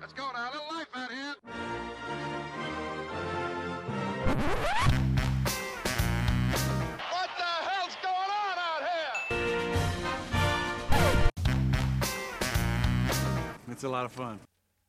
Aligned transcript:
Let's 0.00 0.12
go 0.12 0.30
now, 0.32 0.48
a 0.48 0.52
little 0.52 0.68
life 0.76 0.86
out 0.94 1.10
here. 1.10 1.34
What 7.10 7.30
the 7.36 7.44
hell's 7.66 7.96
going 8.00 8.30
on 8.30 8.58
out 8.58 8.82
here? 8.86 9.70
It's 13.72 13.82
a 13.82 13.88
lot 13.88 14.04
of 14.04 14.12
fun. 14.12 14.38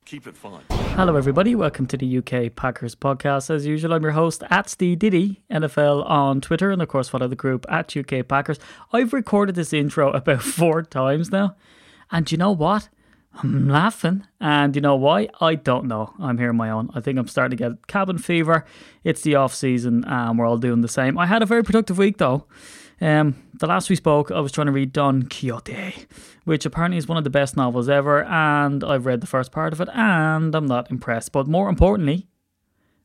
Keep 0.05 0.27
it 0.27 0.37
fun. 0.37 0.61
Hello, 0.69 1.15
everybody. 1.15 1.55
Welcome 1.55 1.87
to 1.87 1.97
the 1.97 2.17
UK 2.19 2.55
Packers 2.55 2.93
podcast. 2.93 3.49
As 3.49 3.65
usual, 3.65 3.93
I'm 3.93 4.03
your 4.03 4.11
host 4.11 4.43
at 4.51 4.69
Steve 4.69 4.99
Diddy 4.99 5.41
NFL 5.51 6.07
on 6.07 6.39
Twitter, 6.39 6.69
and 6.69 6.83
of 6.83 6.87
course, 6.87 7.09
follow 7.09 7.27
the 7.27 7.35
group 7.35 7.65
at 7.67 7.97
UK 7.97 8.27
Packers. 8.27 8.59
I've 8.93 9.13
recorded 9.13 9.55
this 9.55 9.73
intro 9.73 10.11
about 10.11 10.43
four 10.43 10.83
times 10.83 11.31
now, 11.31 11.55
and 12.11 12.31
you 12.31 12.37
know 12.37 12.51
what? 12.51 12.89
I'm 13.33 13.69
laughing, 13.69 14.25
and 14.41 14.75
you 14.75 14.81
know 14.81 14.95
why? 14.95 15.29
I 15.39 15.55
don't 15.55 15.85
know. 15.85 16.13
I'm 16.19 16.37
here 16.37 16.49
on 16.49 16.57
my 16.57 16.69
own. 16.69 16.89
I 16.93 16.99
think 16.99 17.17
I'm 17.17 17.27
starting 17.27 17.57
to 17.57 17.63
get 17.69 17.87
cabin 17.87 18.17
fever. 18.17 18.65
It's 19.03 19.21
the 19.21 19.35
off 19.35 19.53
season, 19.53 20.03
and 20.05 20.37
we're 20.37 20.45
all 20.45 20.57
doing 20.57 20.81
the 20.81 20.87
same. 20.87 21.17
I 21.17 21.25
had 21.25 21.41
a 21.41 21.45
very 21.45 21.63
productive 21.63 21.97
week 21.97 22.17
though. 22.17 22.47
Um, 23.01 23.41
the 23.53 23.67
last 23.67 23.89
we 23.89 23.95
spoke, 23.95 24.29
I 24.29 24.41
was 24.41 24.51
trying 24.51 24.67
to 24.67 24.73
read 24.73 24.91
Don 24.91 25.23
Quixote, 25.23 26.05
which 26.43 26.65
apparently 26.65 26.97
is 26.97 27.07
one 27.07 27.17
of 27.17 27.23
the 27.23 27.29
best 27.29 27.55
novels 27.55 27.87
ever, 27.87 28.23
and 28.25 28.83
I've 28.83 29.05
read 29.05 29.21
the 29.21 29.27
first 29.27 29.51
part 29.51 29.71
of 29.71 29.79
it, 29.79 29.87
and 29.93 30.53
I'm 30.53 30.65
not 30.65 30.91
impressed. 30.91 31.31
But 31.31 31.47
more 31.47 31.69
importantly, 31.69 32.27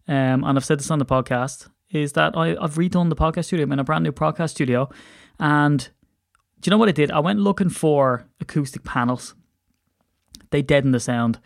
um, 0.08 0.42
and 0.42 0.58
I've 0.58 0.64
said 0.64 0.80
this 0.80 0.90
on 0.90 0.98
the 0.98 1.06
podcast, 1.06 1.68
is 1.90 2.14
that 2.14 2.36
I, 2.36 2.56
I've 2.56 2.74
redone 2.74 3.08
the 3.08 3.16
podcast 3.16 3.44
studio. 3.44 3.64
I'm 3.64 3.72
in 3.72 3.78
a 3.78 3.84
brand 3.84 4.02
new 4.02 4.12
podcast 4.12 4.50
studio, 4.50 4.88
and 5.38 5.88
do 6.58 6.68
you 6.68 6.70
know 6.70 6.78
what 6.78 6.88
I 6.88 6.92
did? 6.92 7.12
I 7.12 7.20
went 7.20 7.38
looking 7.38 7.68
for 7.68 8.26
acoustic 8.40 8.82
panels. 8.82 9.36
They 10.54 10.62
deaden 10.62 10.92
the 10.92 11.00
sound 11.00 11.40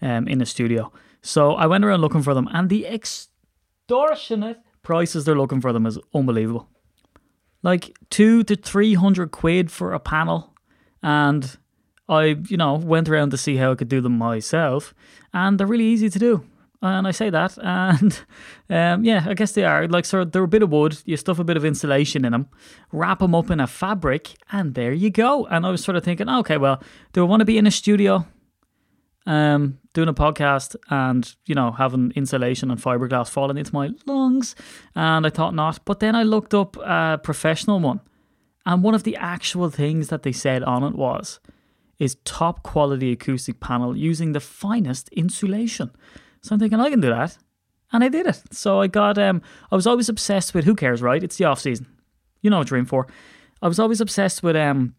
um, 0.00 0.26
in 0.26 0.38
the 0.38 0.46
studio, 0.46 0.90
so 1.20 1.52
I 1.52 1.66
went 1.66 1.84
around 1.84 2.00
looking 2.00 2.22
for 2.22 2.32
them, 2.32 2.48
and 2.50 2.70
the 2.70 2.86
extortionate 2.86 4.60
prices 4.82 5.24
they're 5.24 5.36
looking 5.36 5.60
for 5.60 5.72
them 5.72 5.86
is 5.86 5.98
unbelievable 6.14 6.68
like 7.64 7.96
two 8.10 8.44
to 8.44 8.54
three 8.54 8.94
hundred 8.94 9.32
quid 9.32 9.72
for 9.72 9.92
a 9.92 9.98
panel, 9.98 10.54
and 11.02 11.56
I, 12.08 12.36
you 12.46 12.56
know, 12.56 12.74
went 12.74 13.08
around 13.08 13.30
to 13.30 13.36
see 13.36 13.56
how 13.56 13.72
I 13.72 13.74
could 13.74 13.88
do 13.88 14.00
them 14.00 14.16
myself, 14.16 14.94
and 15.32 15.58
they're 15.58 15.66
really 15.66 15.86
easy 15.86 16.10
to 16.10 16.18
do. 16.18 16.44
And 16.82 17.08
I 17.08 17.12
say 17.12 17.30
that, 17.30 17.56
and 17.62 18.20
um, 18.68 19.04
yeah, 19.04 19.24
I 19.26 19.34
guess 19.34 19.52
they 19.52 19.64
are. 19.64 19.88
Like, 19.88 20.04
so 20.04 20.24
they're 20.24 20.44
a 20.44 20.48
bit 20.48 20.62
of 20.62 20.70
wood. 20.70 20.98
You 21.06 21.16
stuff 21.16 21.38
a 21.38 21.44
bit 21.44 21.56
of 21.56 21.64
insulation 21.64 22.26
in 22.26 22.32
them, 22.32 22.48
wrap 22.92 23.20
them 23.20 23.34
up 23.34 23.50
in 23.50 23.58
a 23.58 23.66
fabric, 23.66 24.34
and 24.52 24.74
there 24.74 24.92
you 24.92 25.08
go. 25.08 25.46
And 25.46 25.64
I 25.64 25.70
was 25.70 25.82
sort 25.82 25.96
of 25.96 26.04
thinking, 26.04 26.28
okay, 26.28 26.58
well, 26.58 26.82
do 27.14 27.24
I 27.24 27.26
want 27.26 27.40
to 27.40 27.46
be 27.46 27.56
in 27.56 27.66
a 27.66 27.70
studio, 27.70 28.26
um, 29.26 29.78
doing 29.92 30.08
a 30.08 30.14
podcast, 30.14 30.76
and 30.90 31.34
you 31.46 31.54
know, 31.54 31.72
having 31.72 32.12
insulation 32.14 32.70
and 32.70 32.80
fiberglass 32.80 33.28
falling 33.28 33.56
into 33.56 33.74
my 33.74 33.90
lungs? 34.06 34.54
And 34.94 35.26
I 35.26 35.30
thought 35.30 35.54
not. 35.54 35.84
But 35.84 36.00
then 36.00 36.14
I 36.14 36.22
looked 36.22 36.54
up 36.54 36.76
a 36.76 37.20
professional 37.22 37.80
one, 37.80 38.00
and 38.66 38.82
one 38.82 38.94
of 38.94 39.04
the 39.04 39.16
actual 39.16 39.70
things 39.70 40.08
that 40.08 40.22
they 40.22 40.32
said 40.32 40.62
on 40.62 40.82
it 40.84 40.94
was, 40.94 41.40
is 41.98 42.16
top 42.24 42.62
quality 42.62 43.12
acoustic 43.12 43.60
panel 43.60 43.96
using 43.96 44.32
the 44.32 44.40
finest 44.40 45.08
insulation. 45.10 45.90
So 46.42 46.54
I'm 46.54 46.58
thinking 46.58 46.80
I 46.80 46.90
can 46.90 47.00
do 47.00 47.08
that. 47.08 47.38
And 47.92 48.02
I 48.02 48.08
did 48.08 48.26
it. 48.26 48.42
So 48.50 48.80
I 48.80 48.86
got 48.88 49.18
um 49.18 49.40
I 49.70 49.76
was 49.76 49.86
always 49.86 50.08
obsessed 50.08 50.52
with 50.52 50.64
who 50.64 50.74
cares, 50.74 51.00
right? 51.00 51.22
It's 51.22 51.36
the 51.36 51.44
off 51.44 51.60
season. 51.60 51.86
You 52.42 52.50
know 52.50 52.58
what 52.58 52.70
you're 52.70 52.78
in 52.78 52.86
for. 52.86 53.06
I 53.62 53.68
was 53.68 53.78
always 53.78 54.00
obsessed 54.00 54.42
with 54.42 54.56
um 54.56 54.94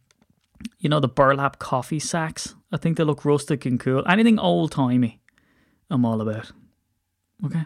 you 0.79 0.89
know 0.89 0.99
the 0.99 1.07
burlap 1.07 1.59
coffee 1.59 1.99
sacks. 1.99 2.55
I 2.75 2.77
think 2.77 2.97
they 2.97 3.05
look 3.05 3.23
rustic 3.23 3.65
and 3.65 3.79
cool. 3.79 4.03
Anything 4.05 4.37
old 4.37 4.73
timey, 4.73 5.21
I'm 5.89 6.03
all 6.03 6.19
about. 6.19 6.51
Okay. 7.45 7.63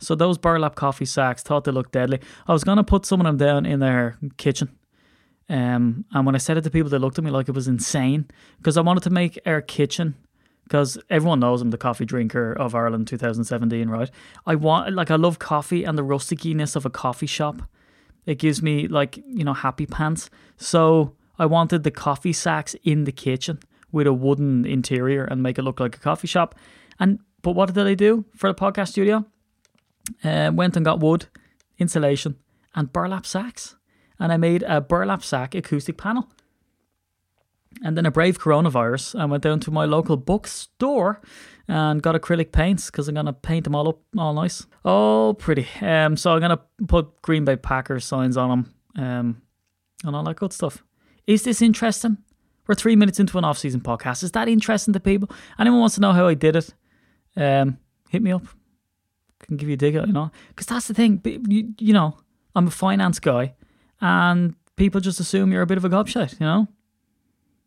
So 0.00 0.16
those 0.16 0.36
burlap 0.36 0.74
coffee 0.74 1.04
sacks 1.04 1.44
thought 1.44 1.62
they 1.62 1.70
looked 1.70 1.92
deadly. 1.92 2.18
I 2.48 2.52
was 2.52 2.64
gonna 2.64 2.82
put 2.82 3.06
some 3.06 3.20
of 3.20 3.26
them 3.26 3.36
down 3.36 3.66
in 3.66 3.78
their 3.78 4.18
kitchen. 4.36 4.70
Um, 5.48 6.04
and 6.12 6.26
when 6.26 6.34
I 6.34 6.38
said 6.38 6.58
it 6.58 6.64
to 6.64 6.70
people, 6.70 6.90
they 6.90 6.98
looked 6.98 7.18
at 7.18 7.24
me 7.24 7.30
like 7.30 7.48
it 7.48 7.54
was 7.54 7.68
insane 7.68 8.26
because 8.56 8.76
I 8.76 8.80
wanted 8.80 9.04
to 9.04 9.10
make 9.10 9.38
our 9.46 9.60
kitchen 9.60 10.16
because 10.64 10.98
everyone 11.08 11.38
knows 11.38 11.62
I'm 11.62 11.70
the 11.70 11.78
coffee 11.78 12.04
drinker 12.04 12.52
of 12.52 12.74
Ireland 12.74 13.06
2017, 13.06 13.88
right? 13.88 14.10
I 14.44 14.56
want 14.56 14.92
like 14.92 15.12
I 15.12 15.16
love 15.16 15.38
coffee 15.38 15.84
and 15.84 15.96
the 15.96 16.02
rusticiness 16.02 16.74
of 16.74 16.84
a 16.84 16.90
coffee 16.90 17.28
shop. 17.28 17.62
It 18.26 18.40
gives 18.40 18.60
me 18.60 18.88
like 18.88 19.18
you 19.18 19.44
know 19.44 19.54
happy 19.54 19.86
pants. 19.86 20.30
So 20.56 21.14
I 21.38 21.46
wanted 21.46 21.84
the 21.84 21.92
coffee 21.92 22.32
sacks 22.32 22.74
in 22.82 23.04
the 23.04 23.12
kitchen 23.12 23.60
with 23.92 24.06
a 24.06 24.12
wooden 24.12 24.64
interior 24.66 25.24
and 25.24 25.42
make 25.42 25.58
it 25.58 25.62
look 25.62 25.80
like 25.80 25.96
a 25.96 26.00
coffee 26.00 26.26
shop. 26.26 26.54
And 26.98 27.20
but 27.42 27.52
what 27.52 27.72
did 27.72 27.86
I 27.86 27.94
do 27.94 28.24
for 28.36 28.48
the 28.48 28.54
podcast 28.54 28.88
studio? 28.88 29.24
Uh, 30.24 30.50
went 30.54 30.76
and 30.76 30.84
got 30.84 31.00
wood, 31.00 31.26
insulation, 31.78 32.36
and 32.74 32.92
burlap 32.92 33.26
sacks, 33.26 33.76
and 34.18 34.32
I 34.32 34.36
made 34.36 34.62
a 34.62 34.80
burlap 34.80 35.22
sack 35.22 35.54
acoustic 35.54 35.96
panel. 35.96 36.28
And 37.82 37.96
then 37.96 38.06
a 38.06 38.10
brave 38.10 38.40
coronavirus, 38.40 39.20
I 39.20 39.26
went 39.26 39.42
down 39.42 39.60
to 39.60 39.70
my 39.70 39.84
local 39.84 40.16
bookstore 40.16 41.20
and 41.68 42.02
got 42.02 42.14
acrylic 42.14 42.50
paints 42.50 42.90
because 42.90 43.08
I'm 43.08 43.14
gonna 43.14 43.32
paint 43.32 43.64
them 43.64 43.74
all 43.74 43.88
up, 43.88 44.00
all 44.16 44.32
nice, 44.32 44.66
all 44.84 45.34
pretty. 45.34 45.68
Um, 45.82 46.16
so 46.16 46.32
I'm 46.32 46.40
gonna 46.40 46.60
put 46.86 47.20
Green 47.22 47.44
Bay 47.44 47.56
Packers 47.56 48.04
signs 48.04 48.36
on 48.36 48.48
them, 48.48 48.74
um, 48.96 49.42
and 50.04 50.16
all 50.16 50.24
that 50.24 50.36
good 50.36 50.52
stuff. 50.52 50.82
Is 51.26 51.44
this 51.44 51.60
interesting? 51.60 52.18
We're 52.68 52.74
three 52.74 52.96
minutes 52.96 53.18
into 53.18 53.38
an 53.38 53.44
off-season 53.44 53.80
podcast. 53.80 54.22
Is 54.22 54.32
that 54.32 54.46
interesting 54.46 54.92
to 54.92 55.00
people? 55.00 55.30
Anyone 55.58 55.80
wants 55.80 55.94
to 55.94 56.02
know 56.02 56.12
how 56.12 56.28
I 56.28 56.34
did 56.34 56.54
it? 56.54 56.74
Um, 57.34 57.78
hit 58.10 58.22
me 58.22 58.30
up. 58.30 58.42
Can 59.40 59.56
give 59.56 59.68
you 59.68 59.74
a 59.74 59.78
dig 59.78 59.96
out, 59.96 60.06
you 60.06 60.12
know, 60.12 60.30
because 60.48 60.66
that's 60.66 60.88
the 60.88 60.94
thing. 60.94 61.22
You, 61.24 61.72
you 61.78 61.92
know, 61.94 62.18
I'm 62.54 62.66
a 62.66 62.70
finance 62.70 63.20
guy, 63.20 63.54
and 64.00 64.54
people 64.76 65.00
just 65.00 65.20
assume 65.20 65.52
you're 65.52 65.62
a 65.62 65.66
bit 65.66 65.78
of 65.78 65.84
a 65.84 65.88
gobshite, 65.88 66.38
you 66.40 66.46
know. 66.46 66.68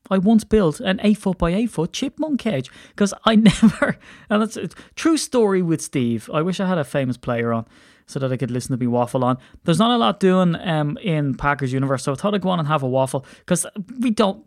I 0.10 0.18
once 0.18 0.44
built 0.44 0.82
an 0.82 1.00
eight 1.02 1.18
foot 1.18 1.38
by 1.38 1.52
eight 1.52 1.72
foot 1.72 1.94
chipmunk 1.94 2.42
cage 2.42 2.70
because 2.90 3.14
I 3.24 3.36
never, 3.38 3.98
and 4.30 4.42
that's 4.42 4.58
a 4.58 4.68
true 4.96 5.18
story 5.18 5.62
with 5.62 5.82
Steve. 5.82 6.30
I 6.34 6.42
wish 6.42 6.60
I 6.60 6.68
had 6.68 6.78
a 6.78 6.84
famous 6.84 7.18
player 7.18 7.54
on 7.54 7.66
so 8.12 8.20
that 8.20 8.32
I 8.32 8.38
could 8.38 8.52
listen 8.52 8.78
to 8.78 8.80
me 8.80 8.88
waffle 8.88 9.24
on. 9.24 9.38
There's 9.64 9.80
not 9.80 9.92
a 9.92 9.98
lot 9.98 10.20
doing 10.20 10.56
um, 10.56 10.98
in 10.98 11.36
Packers 11.36 11.72
universe, 11.72 12.04
so 12.04 12.12
I 12.12 12.16
thought 12.16 12.36
I'd 12.36 12.42
go 12.42 12.50
on 12.50 12.60
and 12.60 12.68
have 12.68 12.84
a 12.84 12.88
waffle 12.88 13.26
because 13.40 13.66
we 14.00 14.12
don't, 14.12 14.46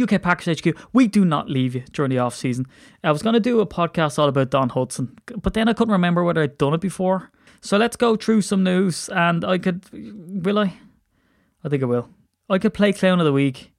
UK 0.00 0.20
Packers 0.20 0.60
HQ, 0.60 0.76
we 0.92 1.08
do 1.08 1.24
not 1.24 1.48
leave 1.48 1.74
you 1.74 1.82
during 1.92 2.10
the 2.10 2.18
off 2.18 2.34
season. 2.34 2.66
I 3.02 3.12
was 3.12 3.22
going 3.22 3.34
to 3.34 3.40
do 3.40 3.60
a 3.60 3.66
podcast 3.66 4.18
all 4.18 4.28
about 4.28 4.50
Don 4.50 4.70
Hutson, 4.70 5.16
but 5.42 5.54
then 5.54 5.68
I 5.68 5.72
couldn't 5.72 5.92
remember 5.92 6.22
whether 6.24 6.42
I'd 6.42 6.58
done 6.58 6.74
it 6.74 6.80
before. 6.80 7.30
So 7.60 7.76
let's 7.76 7.96
go 7.96 8.16
through 8.16 8.42
some 8.42 8.62
news, 8.62 9.08
and 9.08 9.44
I 9.44 9.58
could, 9.58 9.84
will 9.92 10.58
I? 10.58 10.74
I 11.64 11.68
think 11.68 11.82
I 11.82 11.86
will. 11.86 12.08
I 12.48 12.58
could 12.58 12.74
play 12.74 12.92
Clown 12.92 13.18
of 13.18 13.24
the 13.24 13.32
Week 13.32 13.72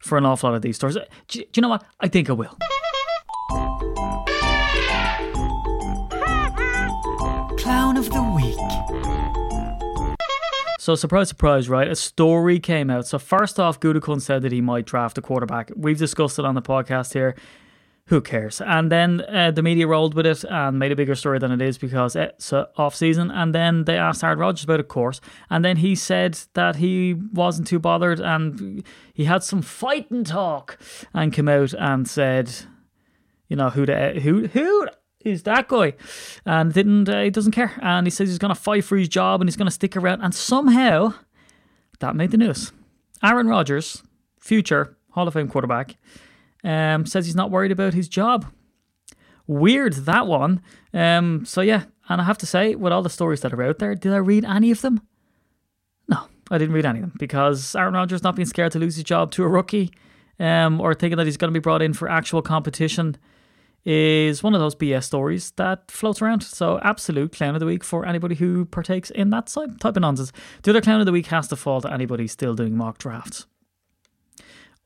for 0.00 0.18
an 0.18 0.26
awful 0.26 0.50
lot 0.50 0.56
of 0.56 0.62
these 0.62 0.76
stories. 0.76 0.96
Do, 0.96 1.38
do 1.38 1.46
you 1.54 1.62
know 1.62 1.68
what? 1.68 1.84
I 2.00 2.08
think 2.08 2.28
I 2.28 2.32
will. 2.32 2.58
So 10.80 10.94
surprise, 10.94 11.28
surprise, 11.28 11.68
right? 11.68 11.86
A 11.88 11.94
story 11.94 12.58
came 12.58 12.88
out. 12.88 13.06
So 13.06 13.18
first 13.18 13.60
off, 13.60 13.78
Gutekunst 13.80 14.22
said 14.22 14.40
that 14.40 14.50
he 14.50 14.62
might 14.62 14.86
draft 14.86 15.18
a 15.18 15.20
quarterback. 15.20 15.70
We've 15.76 15.98
discussed 15.98 16.38
it 16.38 16.46
on 16.46 16.54
the 16.54 16.62
podcast 16.62 17.12
here. 17.12 17.34
Who 18.06 18.22
cares? 18.22 18.62
And 18.62 18.90
then 18.90 19.20
uh, 19.28 19.50
the 19.50 19.62
media 19.62 19.86
rolled 19.86 20.14
with 20.14 20.24
it 20.24 20.42
and 20.44 20.78
made 20.78 20.90
a 20.90 20.96
bigger 20.96 21.14
story 21.14 21.38
than 21.38 21.52
it 21.52 21.60
is 21.60 21.76
because 21.76 22.16
it's 22.16 22.50
uh, 22.54 22.64
off 22.78 22.94
season. 22.94 23.30
And 23.30 23.54
then 23.54 23.84
they 23.84 23.98
asked 23.98 24.24
Aaron 24.24 24.38
Rodgers 24.38 24.64
about 24.64 24.80
it, 24.80 24.80
of 24.80 24.88
course. 24.88 25.20
And 25.50 25.62
then 25.62 25.76
he 25.76 25.94
said 25.94 26.38
that 26.54 26.76
he 26.76 27.12
wasn't 27.12 27.68
too 27.68 27.78
bothered 27.78 28.18
and 28.18 28.82
he 29.12 29.26
had 29.26 29.42
some 29.42 29.60
fighting 29.60 30.24
talk 30.24 30.78
and 31.12 31.30
came 31.30 31.50
out 31.50 31.74
and 31.74 32.08
said, 32.08 32.50
you 33.48 33.56
know, 33.56 33.68
who 33.68 33.84
the 33.84 34.18
who 34.22 34.46
who 34.46 34.88
is 35.24 35.42
that 35.44 35.68
guy? 35.68 35.94
And 36.44 36.72
didn't 36.72 37.08
uh, 37.08 37.22
he 37.22 37.30
doesn't 37.30 37.52
care. 37.52 37.78
And 37.82 38.06
he 38.06 38.10
says 38.10 38.28
he's 38.28 38.38
going 38.38 38.54
to 38.54 38.60
fight 38.60 38.84
for 38.84 38.96
his 38.96 39.08
job 39.08 39.40
and 39.40 39.48
he's 39.48 39.56
going 39.56 39.66
to 39.66 39.72
stick 39.72 39.96
around. 39.96 40.22
And 40.22 40.34
somehow 40.34 41.14
that 42.00 42.16
made 42.16 42.30
the 42.30 42.38
news. 42.38 42.72
Aaron 43.22 43.46
Rodgers, 43.48 44.02
future 44.38 44.96
Hall 45.10 45.28
of 45.28 45.34
Fame 45.34 45.48
quarterback, 45.48 45.96
um, 46.64 47.06
says 47.06 47.26
he's 47.26 47.36
not 47.36 47.50
worried 47.50 47.72
about 47.72 47.94
his 47.94 48.08
job. 48.08 48.46
Weird 49.46 49.94
that 49.94 50.26
one. 50.26 50.62
Um, 50.94 51.44
so 51.44 51.60
yeah, 51.60 51.84
and 52.08 52.20
I 52.20 52.24
have 52.24 52.38
to 52.38 52.46
say, 52.46 52.74
with 52.74 52.92
all 52.92 53.02
the 53.02 53.10
stories 53.10 53.40
that 53.40 53.52
are 53.52 53.62
out 53.62 53.78
there, 53.78 53.94
did 53.94 54.12
I 54.12 54.16
read 54.16 54.44
any 54.44 54.70
of 54.70 54.80
them? 54.80 55.00
No, 56.08 56.18
I 56.50 56.58
didn't 56.58 56.74
read 56.74 56.86
any 56.86 57.00
of 57.00 57.06
them 57.06 57.14
because 57.18 57.74
Aaron 57.74 57.94
Rodgers 57.94 58.22
not 58.22 58.36
being 58.36 58.46
scared 58.46 58.72
to 58.72 58.78
lose 58.78 58.96
his 58.96 59.04
job 59.04 59.30
to 59.32 59.44
a 59.44 59.48
rookie, 59.48 59.92
um, 60.38 60.80
or 60.80 60.94
thinking 60.94 61.16
that 61.18 61.26
he's 61.26 61.36
going 61.36 61.52
to 61.52 61.58
be 61.58 61.62
brought 61.62 61.82
in 61.82 61.92
for 61.92 62.08
actual 62.08 62.42
competition, 62.42 63.16
is 63.84 64.42
one 64.42 64.54
of 64.54 64.60
those 64.60 64.74
BS 64.74 65.04
stories 65.04 65.52
that 65.52 65.90
floats 65.90 66.20
around. 66.20 66.42
So 66.42 66.78
absolute 66.82 67.32
clown 67.32 67.54
of 67.54 67.60
the 67.60 67.66
week 67.66 67.84
for 67.84 68.04
anybody 68.06 68.34
who 68.34 68.66
partakes 68.66 69.10
in 69.10 69.30
that 69.30 69.46
type 69.46 69.84
of 69.84 70.00
nonsense. 70.00 70.32
The 70.62 70.70
other 70.70 70.80
clown 70.80 71.00
of 71.00 71.06
the 71.06 71.12
week 71.12 71.26
has 71.26 71.48
to 71.48 71.56
fall 71.56 71.80
to 71.80 71.92
anybody 71.92 72.26
still 72.26 72.54
doing 72.54 72.76
mock 72.76 72.98
drafts. 72.98 73.46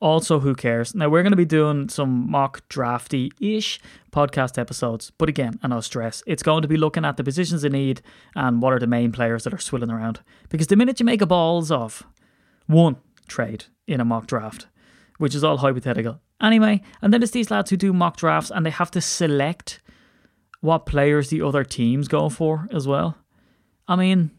Also, 0.01 0.41
who 0.41 0.55
cares? 0.55 0.93
Now, 0.93 1.07
we're 1.07 1.23
going 1.23 1.31
to 1.31 1.37
be 1.37 1.45
doing 1.45 1.87
some 1.87 2.29
mock 2.29 2.67
drafty 2.67 3.31
ish 3.39 3.79
podcast 4.11 4.57
episodes. 4.57 5.11
But 5.17 5.29
again, 5.29 5.57
and 5.63 5.73
I'll 5.73 5.81
stress. 5.81 6.21
It's 6.27 6.43
going 6.43 6.61
to 6.63 6.67
be 6.67 6.75
looking 6.77 7.05
at 7.05 7.15
the 7.15 7.23
positions 7.23 7.63
in 7.63 7.71
need 7.71 8.01
and 8.35 8.61
what 8.61 8.73
are 8.73 8.79
the 8.79 8.87
main 8.87 9.13
players 9.13 9.45
that 9.45 9.53
are 9.53 9.57
swilling 9.57 9.89
around. 9.89 10.19
Because 10.49 10.67
the 10.67 10.75
minute 10.75 10.99
you 10.99 11.05
make 11.05 11.21
a 11.21 11.25
balls 11.25 11.71
of 11.71 12.03
one 12.67 12.97
trade 13.27 13.65
in 13.87 14.01
a 14.01 14.05
mock 14.05 14.27
draft, 14.27 14.67
which 15.17 15.35
is 15.35 15.43
all 15.43 15.57
hypothetical. 15.57 16.19
Anyway, 16.41 16.81
and 17.01 17.13
then 17.13 17.23
it's 17.23 17.31
these 17.31 17.51
lads 17.51 17.69
who 17.69 17.77
do 17.77 17.93
mock 17.93 18.17
drafts 18.17 18.51
and 18.51 18.65
they 18.65 18.71
have 18.71 18.91
to 18.91 19.01
select 19.01 19.81
what 20.61 20.85
players 20.85 21.29
the 21.29 21.41
other 21.41 21.63
teams 21.63 22.07
go 22.07 22.29
for 22.29 22.67
as 22.71 22.87
well. 22.87 23.17
I 23.87 23.95
mean, 23.95 24.31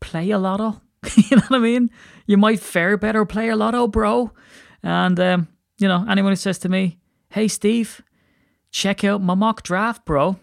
play 0.00 0.30
a 0.30 0.38
lotto. 0.38 0.80
you 1.16 1.36
know 1.36 1.42
what 1.48 1.58
I 1.58 1.62
mean? 1.62 1.90
You 2.26 2.36
might 2.36 2.60
fare 2.60 2.96
better 2.96 3.24
play 3.24 3.48
a 3.48 3.56
lotto, 3.56 3.86
bro. 3.88 4.32
And 4.82 5.18
um, 5.20 5.48
you 5.78 5.88
know, 5.88 6.04
anyone 6.08 6.32
who 6.32 6.36
says 6.36 6.58
to 6.60 6.68
me, 6.68 6.98
"Hey, 7.30 7.48
Steve, 7.48 8.02
check 8.70 9.04
out 9.04 9.22
my 9.22 9.34
mock 9.34 9.62
draft, 9.62 10.04
bro." 10.04 10.36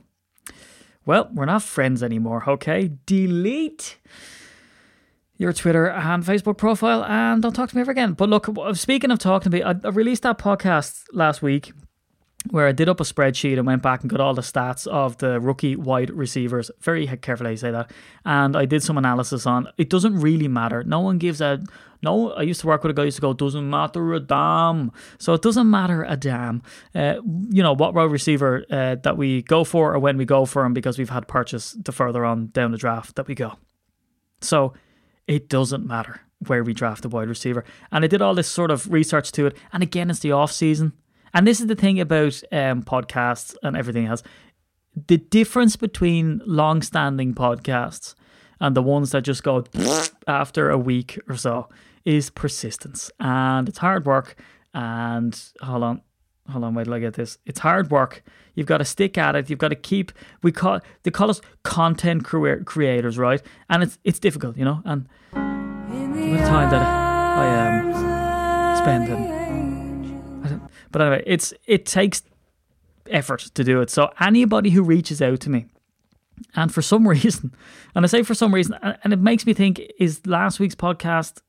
Well, 1.05 1.29
we're 1.33 1.45
not 1.45 1.63
friends 1.63 2.03
anymore. 2.03 2.43
Okay, 2.47 2.91
delete 3.05 3.97
your 5.39 5.53
Twitter 5.53 5.87
and 5.87 6.23
Facebook 6.23 6.57
profile, 6.57 7.03
and 7.05 7.41
don't 7.41 7.53
talk 7.53 7.69
to 7.69 7.75
me 7.75 7.81
ever 7.81 7.91
again. 7.91 8.13
But 8.13 8.29
look, 8.29 8.47
speaking 8.73 9.09
of 9.09 9.19
talking 9.19 9.49
to 9.51 9.57
me, 9.57 9.63
I, 9.63 9.71
I 9.71 9.89
released 9.89 10.23
that 10.23 10.37
podcast 10.37 11.05
last 11.13 11.41
week 11.41 11.71
where 12.51 12.67
I 12.67 12.71
did 12.73 12.89
up 12.89 12.99
a 12.99 13.03
spreadsheet 13.03 13.57
and 13.57 13.65
went 13.65 13.81
back 13.81 14.01
and 14.01 14.09
got 14.09 14.19
all 14.19 14.33
the 14.33 14.41
stats 14.41 14.85
of 14.87 15.17
the 15.17 15.39
rookie 15.39 15.75
wide 15.75 16.09
receivers. 16.09 16.71
Very 16.81 17.07
carefully 17.07 17.51
I 17.51 17.55
say 17.55 17.71
that. 17.71 17.91
And 18.25 18.55
I 18.55 18.65
did 18.65 18.83
some 18.83 18.97
analysis 18.97 19.45
on 19.45 19.67
it 19.77 19.89
doesn't 19.89 20.19
really 20.19 20.47
matter. 20.47 20.83
No 20.83 20.99
one 20.99 21.17
gives 21.17 21.41
a 21.41 21.61
no. 22.01 22.31
I 22.31 22.43
used 22.43 22.61
to 22.61 22.67
work 22.67 22.83
with 22.83 22.91
a 22.91 22.93
guy 22.93 23.03
who 23.03 23.07
used 23.07 23.17
to 23.17 23.21
go, 23.21 23.33
doesn't 23.33 23.69
matter 23.69 24.13
a 24.13 24.19
damn. 24.19 24.91
So 25.19 25.33
it 25.33 25.41
doesn't 25.41 25.69
matter 25.69 26.03
a 26.03 26.15
damn. 26.15 26.63
Uh, 26.95 27.15
you 27.49 27.61
know 27.61 27.73
what 27.73 27.93
wide 27.93 28.11
receiver 28.11 28.65
uh, 28.69 28.95
that 29.03 29.17
we 29.17 29.41
go 29.41 29.63
for 29.63 29.93
or 29.93 29.99
when 29.99 30.17
we 30.17 30.25
go 30.25 30.45
for 30.45 30.65
him 30.65 30.73
because 30.73 30.97
we've 30.97 31.09
had 31.09 31.27
purchase 31.27 31.73
the 31.73 31.91
further 31.91 32.23
on 32.25 32.47
down 32.47 32.71
the 32.71 32.77
draft 32.77 33.15
that 33.15 33.27
we 33.27 33.35
go. 33.35 33.55
So 34.41 34.73
it 35.29 35.47
doesn't 35.47 35.85
matter 35.85 36.21
where 36.47 36.63
we 36.63 36.73
draft 36.73 37.03
the 37.03 37.09
wide 37.09 37.29
receiver. 37.29 37.63
And 37.91 38.03
I 38.03 38.07
did 38.07 38.21
all 38.21 38.33
this 38.33 38.47
sort 38.47 38.71
of 38.71 38.91
research 38.91 39.31
to 39.33 39.45
it. 39.45 39.55
And 39.71 39.83
again, 39.83 40.09
it's 40.09 40.19
the 40.19 40.31
off 40.31 40.51
season. 40.51 40.93
And 41.35 41.45
this 41.45 41.61
is 41.61 41.67
the 41.67 41.75
thing 41.75 41.99
about 41.99 42.41
um, 42.51 42.81
podcasts 42.81 43.55
and 43.61 43.77
everything 43.77 44.07
else. 44.07 44.23
The 45.07 45.17
difference 45.17 45.75
between 45.75 46.41
long 46.45 46.81
standing 46.81 47.35
podcasts 47.35 48.15
and 48.59 48.75
the 48.75 48.81
ones 48.81 49.11
that 49.11 49.21
just 49.21 49.43
go 49.43 49.65
after 50.27 50.71
a 50.71 50.77
week 50.79 51.19
or 51.29 51.37
so 51.37 51.69
is 52.05 52.31
persistence. 52.31 53.11
And 53.19 53.69
it's 53.69 53.77
hard 53.77 54.07
work. 54.07 54.35
And 54.73 55.39
hold 55.61 55.83
on, 55.83 56.01
hold 56.49 56.63
on, 56.63 56.73
wait 56.73 56.85
till 56.85 56.93
I 56.93 56.99
get 56.99 57.13
this. 57.13 57.37
It's 57.45 57.59
hard 57.59 57.91
work. 57.91 58.23
You've 58.55 58.67
got 58.67 58.79
to 58.79 58.85
stick 58.85 59.17
at 59.17 59.35
it. 59.35 59.49
You've 59.49 59.59
got 59.59 59.69
to 59.69 59.75
keep. 59.75 60.11
We 60.43 60.51
call 60.51 60.79
they 61.03 61.11
call 61.11 61.29
us 61.29 61.41
content 61.63 62.25
crea- 62.25 62.63
creators, 62.63 63.17
right? 63.17 63.41
And 63.69 63.83
it's 63.83 63.97
it's 64.03 64.19
difficult, 64.19 64.57
you 64.57 64.65
know. 64.65 64.81
And 64.85 65.07
the 65.31 66.45
time 66.45 66.69
that 66.71 66.81
I 66.81 67.79
um, 67.79 67.93
am 67.93 68.77
spending 68.77 69.39
but 70.91 71.01
anyway, 71.01 71.23
it's 71.25 71.53
it 71.65 71.85
takes 71.85 72.23
effort 73.09 73.39
to 73.53 73.63
do 73.63 73.81
it. 73.81 73.89
So 73.89 74.11
anybody 74.19 74.69
who 74.71 74.83
reaches 74.83 75.21
out 75.21 75.39
to 75.41 75.49
me, 75.49 75.65
and 76.55 76.73
for 76.73 76.81
some 76.81 77.07
reason, 77.07 77.53
and 77.95 78.05
I 78.05 78.07
say 78.07 78.23
for 78.23 78.33
some 78.33 78.53
reason, 78.53 78.75
and 79.03 79.13
it 79.13 79.19
makes 79.19 79.45
me 79.45 79.53
think, 79.53 79.81
is 79.99 80.25
last 80.25 80.59
week's 80.59 80.75
podcast 80.75 81.41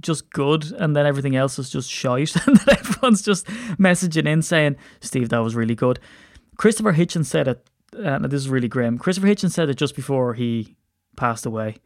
just 0.00 0.30
good 0.30 0.72
and 0.72 0.96
then 0.96 1.06
everything 1.06 1.36
else 1.36 1.58
is 1.58 1.70
just 1.70 1.90
shite 1.90 2.34
and 2.46 2.56
then 2.56 2.76
everyone's 2.78 3.22
just 3.22 3.46
messaging 3.78 4.26
in 4.26 4.42
saying, 4.42 4.76
Steve, 5.00 5.28
that 5.28 5.38
was 5.38 5.54
really 5.54 5.74
good. 5.74 5.98
Christopher 6.56 6.92
Hitchens 6.92 7.26
said 7.26 7.48
it, 7.48 7.68
and 7.92 8.24
this 8.24 8.40
is 8.40 8.48
really 8.48 8.68
grim. 8.68 8.98
Christopher 8.98 9.28
Hitchens 9.28 9.52
said 9.52 9.68
it 9.68 9.76
just 9.76 9.94
before 9.94 10.34
he 10.34 10.76
passed 11.16 11.46
away. 11.46 11.76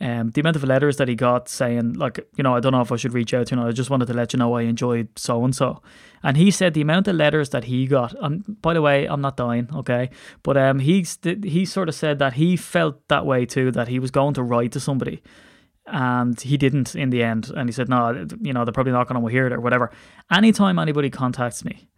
Um, 0.00 0.30
the 0.30 0.40
amount 0.40 0.56
of 0.56 0.64
letters 0.64 0.96
that 0.96 1.06
he 1.06 1.14
got 1.14 1.48
saying, 1.48 1.92
like, 1.92 2.18
you 2.36 2.42
know, 2.42 2.56
I 2.56 2.60
don't 2.60 2.72
know 2.72 2.80
if 2.80 2.90
I 2.90 2.96
should 2.96 3.12
reach 3.12 3.32
out 3.34 3.48
to 3.48 3.54
you, 3.54 3.60
know, 3.60 3.68
I 3.68 3.72
just 3.72 3.90
wanted 3.90 4.06
to 4.06 4.14
let 4.14 4.32
you 4.32 4.38
know 4.38 4.54
I 4.54 4.62
enjoyed 4.62 5.16
so 5.16 5.44
and 5.44 5.54
so. 5.54 5.80
And 6.24 6.36
he 6.36 6.50
said 6.50 6.74
the 6.74 6.80
amount 6.80 7.06
of 7.06 7.14
letters 7.14 7.50
that 7.50 7.64
he 7.64 7.86
got, 7.86 8.14
and 8.20 8.60
by 8.60 8.74
the 8.74 8.82
way, 8.82 9.06
I'm 9.06 9.20
not 9.20 9.36
dying, 9.36 9.68
okay? 9.72 10.10
But 10.42 10.56
um, 10.56 10.80
he, 10.80 11.06
he 11.44 11.64
sort 11.64 11.88
of 11.88 11.94
said 11.94 12.18
that 12.18 12.32
he 12.32 12.56
felt 12.56 13.06
that 13.08 13.26
way 13.26 13.46
too, 13.46 13.70
that 13.72 13.88
he 13.88 14.00
was 14.00 14.10
going 14.10 14.34
to 14.34 14.42
write 14.42 14.72
to 14.72 14.80
somebody 14.80 15.22
and 15.86 16.40
he 16.40 16.56
didn't 16.56 16.94
in 16.94 17.10
the 17.10 17.22
end. 17.22 17.50
And 17.54 17.68
he 17.68 17.72
said, 17.72 17.88
no, 17.88 18.26
you 18.40 18.52
know, 18.52 18.64
they're 18.64 18.72
probably 18.72 18.92
not 18.92 19.08
going 19.08 19.20
to 19.20 19.26
hear 19.28 19.46
it 19.46 19.52
or 19.52 19.60
whatever. 19.60 19.90
Anytime 20.30 20.78
anybody 20.78 21.10
contacts 21.10 21.64
me, 21.64 21.88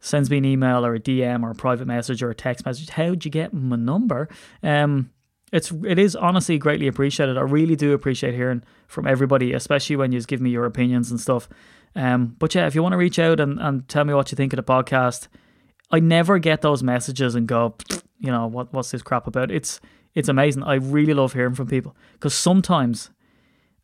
sends 0.00 0.30
me 0.30 0.38
an 0.38 0.44
email 0.44 0.84
or 0.84 0.94
a 0.94 1.00
DM 1.00 1.42
or 1.42 1.50
a 1.50 1.54
private 1.54 1.86
message 1.86 2.22
or 2.22 2.30
a 2.30 2.34
text 2.34 2.66
message, 2.66 2.90
how'd 2.90 3.24
you 3.24 3.30
get 3.30 3.54
my 3.54 3.76
number? 3.76 4.28
Um, 4.62 5.10
it's 5.52 5.70
it 5.84 5.98
is 5.98 6.16
honestly 6.16 6.56
greatly 6.56 6.88
appreciated. 6.88 7.36
I 7.36 7.42
really 7.42 7.76
do 7.76 7.92
appreciate 7.92 8.34
hearing 8.34 8.62
from 8.88 9.06
everybody, 9.06 9.52
especially 9.52 9.96
when 9.96 10.10
you 10.10 10.20
give 10.22 10.40
me 10.40 10.50
your 10.50 10.64
opinions 10.64 11.10
and 11.10 11.20
stuff. 11.20 11.48
Um, 11.94 12.36
but 12.38 12.54
yeah, 12.54 12.66
if 12.66 12.74
you 12.74 12.82
want 12.82 12.94
to 12.94 12.96
reach 12.96 13.18
out 13.18 13.38
and, 13.38 13.60
and 13.60 13.86
tell 13.86 14.04
me 14.04 14.14
what 14.14 14.32
you 14.32 14.36
think 14.36 14.54
of 14.54 14.56
the 14.56 14.62
podcast, 14.62 15.28
I 15.90 16.00
never 16.00 16.38
get 16.38 16.62
those 16.62 16.82
messages 16.82 17.34
and 17.34 17.46
go, 17.46 17.74
you 18.18 18.30
know, 18.30 18.46
what 18.46 18.72
what's 18.72 18.90
this 18.90 19.02
crap 19.02 19.26
about? 19.26 19.50
It's 19.50 19.78
it's 20.14 20.28
amazing. 20.28 20.62
I 20.62 20.74
really 20.74 21.14
love 21.14 21.34
hearing 21.34 21.54
from 21.54 21.66
people 21.66 21.94
because 22.14 22.34
sometimes, 22.34 23.10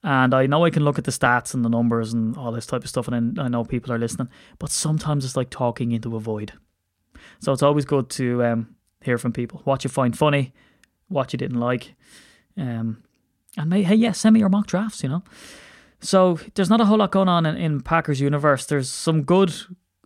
and 0.03 0.35
I 0.35 0.47
know 0.47 0.65
I 0.65 0.71
can 0.71 0.85
look 0.85 0.99
at 0.99 1.05
the 1.05 1.11
stats 1.11 1.55
and 1.55 1.65
the 1.65 1.69
numbers 1.69 2.13
and 2.13 2.37
all 2.37 2.53
this 2.53 2.67
type 2.67 2.85
of 2.85 2.89
stuff, 2.89 3.09
and 3.09 3.39
I 3.39 3.49
know 3.49 3.65
people 3.65 3.93
are 3.93 3.99
listening, 3.99 4.29
but 4.59 4.71
sometimes 4.71 5.25
it's 5.25 5.37
like 5.37 5.51
talking 5.51 5.93
into 5.93 6.17
a 6.17 6.21
void. 6.21 6.53
So 7.41 7.53
it's 7.53 7.63
always 7.63 7.85
good 7.85 8.09
to 8.11 8.45
um, 8.45 8.77
hear 9.03 9.19
from 9.19 9.33
people. 9.33 9.61
What 9.65 9.85
you 9.85 9.91
find 9.91 10.17
funny, 10.17 10.53
what 11.09 11.33
you 11.33 11.37
didn't 11.37 11.61
like. 11.61 11.95
Um, 12.57 13.03
and 13.57 13.71
may, 13.71 13.83
hey, 13.83 13.95
yeah, 13.95 14.13
send 14.13 14.35
me 14.35 14.41
your 14.41 14.49
mock 14.49 14.67
drafts, 14.67 15.03
you 15.03 15.09
know. 15.09 15.23
So 16.01 16.39
there's 16.55 16.71
not 16.71 16.81
a 16.81 16.85
whole 16.85 16.99
lot 16.99 17.11
going 17.11 17.29
on 17.29 17.45
in, 17.45 17.57
in 17.57 17.81
Packers 17.81 18.21
universe. 18.21 18.67
There's 18.67 18.89
some 18.89 19.23
good 19.23 19.53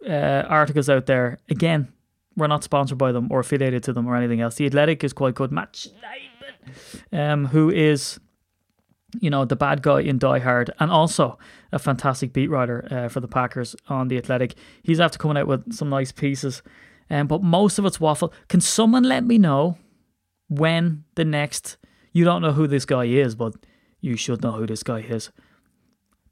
uh, 0.09 0.45
articles 0.49 0.89
out 0.89 1.07
there. 1.07 1.39
Again, 1.51 1.93
we're 2.37 2.47
not 2.47 2.65
sponsored 2.65 2.99
by 2.99 3.13
them 3.13 3.29
or 3.31 3.41
affiliated 3.41 3.83
to 3.85 3.93
them 3.93 4.07
or 4.07 4.17
anything 4.17 4.41
else. 4.41 4.55
The 4.55 4.67
Athletic 4.67 5.05
is 5.05 5.13
quite 5.13 5.35
good. 5.35 5.53
Matt 5.53 5.87
um, 7.13 7.47
who 7.47 7.71
is, 7.71 8.19
you 9.21 9.31
know, 9.31 9.45
the 9.45 9.57
bad 9.57 9.83
guy 9.83 10.01
in 10.01 10.19
Die 10.19 10.39
Hard 10.39 10.71
and 10.79 10.91
also 10.91 11.39
a 11.71 11.79
fantastic 11.79 12.33
beat 12.33 12.51
writer 12.51 12.87
uh, 12.91 13.09
for 13.09 13.21
the 13.21 13.29
Packers 13.29 13.77
on 13.89 14.09
The 14.09 14.19
Athletic. 14.19 14.55
He's 14.83 15.01
after 15.01 15.19
coming 15.19 15.37
out 15.37 15.47
with 15.47 15.73
some 15.73 15.89
nice 15.89 16.13
pieces. 16.13 16.63
Um, 17.11 17.27
but 17.27 17.43
most 17.43 17.79
of 17.79 17.85
it's 17.85 18.01
waffle. 18.01 18.33
Can 18.49 18.61
someone 18.61 19.03
let 19.03 19.25
me 19.25 19.37
know 19.37 19.77
when 20.49 21.05
the 21.15 21.25
next 21.25 21.77
you 22.13 22.25
don't 22.25 22.43
know 22.43 22.53
who 22.53 22.67
this 22.67 22.85
guy 22.85 23.05
is, 23.05 23.35
but 23.35 23.55
you 24.01 24.17
should 24.17 24.43
know 24.43 24.53
who 24.53 24.67
this 24.67 24.83
guy 24.83 25.01
is. 25.01 25.31